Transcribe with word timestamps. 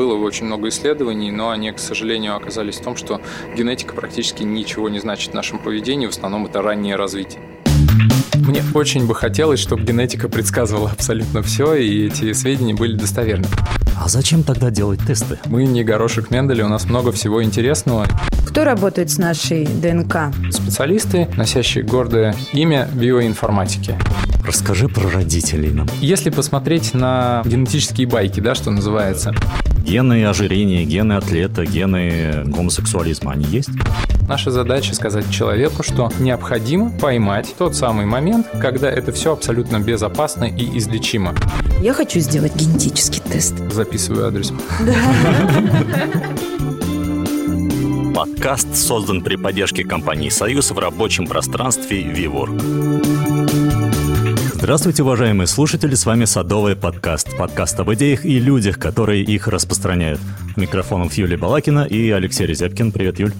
было 0.00 0.16
очень 0.16 0.46
много 0.46 0.70
исследований, 0.70 1.30
но 1.30 1.50
они, 1.50 1.70
к 1.72 1.78
сожалению, 1.78 2.34
оказались 2.34 2.76
в 2.76 2.82
том, 2.82 2.96
что 2.96 3.20
генетика 3.54 3.92
практически 3.92 4.42
ничего 4.42 4.88
не 4.88 4.98
значит 4.98 5.32
в 5.32 5.34
нашем 5.34 5.58
поведении, 5.58 6.06
в 6.06 6.08
основном 6.08 6.46
это 6.46 6.62
раннее 6.62 6.96
развитие. 6.96 7.42
Мне 8.36 8.62
очень 8.72 9.06
бы 9.06 9.14
хотелось, 9.14 9.60
чтобы 9.60 9.82
генетика 9.82 10.30
предсказывала 10.30 10.90
абсолютно 10.90 11.42
все, 11.42 11.74
и 11.74 12.06
эти 12.06 12.32
сведения 12.32 12.72
были 12.72 12.96
достоверны. 12.96 13.44
А 13.94 14.08
зачем 14.08 14.42
тогда 14.42 14.70
делать 14.70 15.00
тесты? 15.06 15.38
Мы 15.44 15.66
не 15.66 15.84
горошек 15.84 16.30
Менделя, 16.30 16.64
у 16.64 16.70
нас 16.70 16.86
много 16.86 17.12
всего 17.12 17.44
интересного. 17.44 18.06
Кто 18.48 18.64
работает 18.64 19.10
с 19.10 19.18
нашей 19.18 19.66
ДНК? 19.66 20.34
Специалисты, 20.50 21.28
носящие 21.36 21.84
гордое 21.84 22.34
имя 22.54 22.88
биоинформатики. 22.94 23.98
Расскажи 24.44 24.88
про 24.88 25.08
родителей 25.10 25.70
нам. 25.70 25.86
Если 26.00 26.30
посмотреть 26.30 26.94
на 26.94 27.42
генетические 27.44 28.06
байки, 28.06 28.40
да, 28.40 28.54
что 28.54 28.70
называется, 28.70 29.34
Гены 29.90 30.24
ожирения, 30.24 30.84
гены 30.84 31.14
атлета, 31.14 31.66
гены 31.66 32.44
гомосексуализма, 32.44 33.32
они 33.32 33.44
есть? 33.46 33.70
Наша 34.28 34.52
задача 34.52 34.94
сказать 34.94 35.28
человеку, 35.32 35.82
что 35.82 36.12
необходимо 36.20 36.92
поймать 36.92 37.52
тот 37.58 37.74
самый 37.74 38.06
момент, 38.06 38.46
когда 38.60 38.88
это 38.88 39.10
все 39.10 39.32
абсолютно 39.32 39.80
безопасно 39.80 40.44
и 40.44 40.78
излечимо. 40.78 41.34
Я 41.82 41.92
хочу 41.92 42.20
сделать 42.20 42.54
генетический 42.54 43.20
тест. 43.20 43.56
Записываю 43.72 44.28
адрес. 44.28 44.52
Подкаст 48.14 48.76
создан 48.76 49.22
при 49.22 49.34
поддержке 49.34 49.82
компании 49.82 50.28
«Союз» 50.28 50.70
в 50.70 50.78
рабочем 50.78 51.26
пространстве 51.26 52.02
«Виворк». 52.02 52.52
Здравствуйте, 54.60 55.02
уважаемые 55.02 55.46
слушатели, 55.46 55.94
с 55.94 56.04
вами 56.04 56.26
Садовый 56.26 56.76
подкаст. 56.76 57.34
Подкаст 57.38 57.80
об 57.80 57.94
идеях 57.94 58.26
и 58.26 58.38
людях, 58.38 58.78
которые 58.78 59.24
их 59.24 59.48
распространяют. 59.48 60.20
Микрофоном 60.54 61.08
Юлия 61.10 61.38
Балакина 61.38 61.86
и 61.86 62.10
Алексей 62.10 62.46
Резепкин. 62.46 62.92
Привет, 62.92 63.18
Юль. 63.18 63.32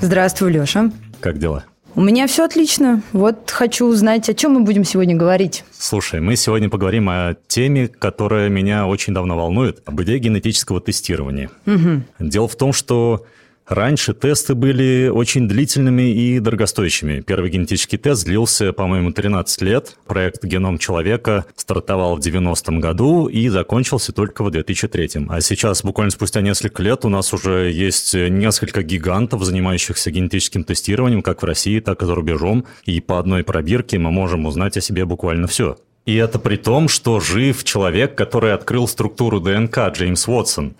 Здравствуй, 0.00 0.52
Леша. 0.52 0.92
Как 1.18 1.38
дела? 1.38 1.64
У 1.96 2.00
меня 2.00 2.28
все 2.28 2.44
отлично. 2.44 3.02
Вот 3.12 3.50
хочу 3.50 3.84
узнать, 3.84 4.28
о 4.28 4.34
чем 4.34 4.52
мы 4.52 4.60
будем 4.60 4.84
сегодня 4.84 5.16
говорить. 5.16 5.64
Слушай, 5.76 6.20
мы 6.20 6.36
сегодня 6.36 6.70
поговорим 6.70 7.08
о 7.08 7.34
теме, 7.48 7.88
которая 7.88 8.48
меня 8.48 8.86
очень 8.86 9.12
давно 9.12 9.36
волнует, 9.36 9.82
об 9.86 10.00
идее 10.02 10.20
генетического 10.20 10.80
тестирования. 10.80 11.50
Угу. 11.66 12.02
Дело 12.20 12.46
в 12.46 12.54
том, 12.54 12.72
что 12.72 13.26
Раньше 13.70 14.14
тесты 14.14 14.56
были 14.56 15.06
очень 15.06 15.46
длительными 15.46 16.10
и 16.10 16.40
дорогостоящими. 16.40 17.20
Первый 17.20 17.50
генетический 17.50 17.98
тест 17.98 18.24
длился, 18.24 18.72
по-моему, 18.72 19.12
13 19.12 19.62
лет. 19.62 19.96
Проект 20.08 20.44
«Геном 20.44 20.76
человека» 20.76 21.44
стартовал 21.54 22.16
в 22.16 22.18
90-м 22.18 22.80
году 22.80 23.28
и 23.28 23.48
закончился 23.48 24.12
только 24.12 24.42
в 24.42 24.50
2003 24.50 25.10
А 25.28 25.40
сейчас, 25.40 25.84
буквально 25.84 26.10
спустя 26.10 26.40
несколько 26.40 26.82
лет, 26.82 27.04
у 27.04 27.08
нас 27.08 27.32
уже 27.32 27.70
есть 27.70 28.12
несколько 28.12 28.82
гигантов, 28.82 29.44
занимающихся 29.44 30.10
генетическим 30.10 30.64
тестированием, 30.64 31.22
как 31.22 31.40
в 31.42 31.44
России, 31.44 31.78
так 31.78 32.02
и 32.02 32.06
за 32.06 32.16
рубежом. 32.16 32.64
И 32.86 33.00
по 33.00 33.20
одной 33.20 33.44
пробирке 33.44 34.00
мы 34.00 34.10
можем 34.10 34.46
узнать 34.46 34.76
о 34.78 34.80
себе 34.80 35.04
буквально 35.04 35.46
все. 35.46 35.76
И 36.06 36.16
это 36.16 36.40
при 36.40 36.56
том, 36.56 36.88
что 36.88 37.20
жив 37.20 37.62
человек, 37.62 38.16
который 38.16 38.52
открыл 38.52 38.88
структуру 38.88 39.38
ДНК, 39.38 39.78
Джеймс 39.92 40.26
Уотсон. 40.26 40.74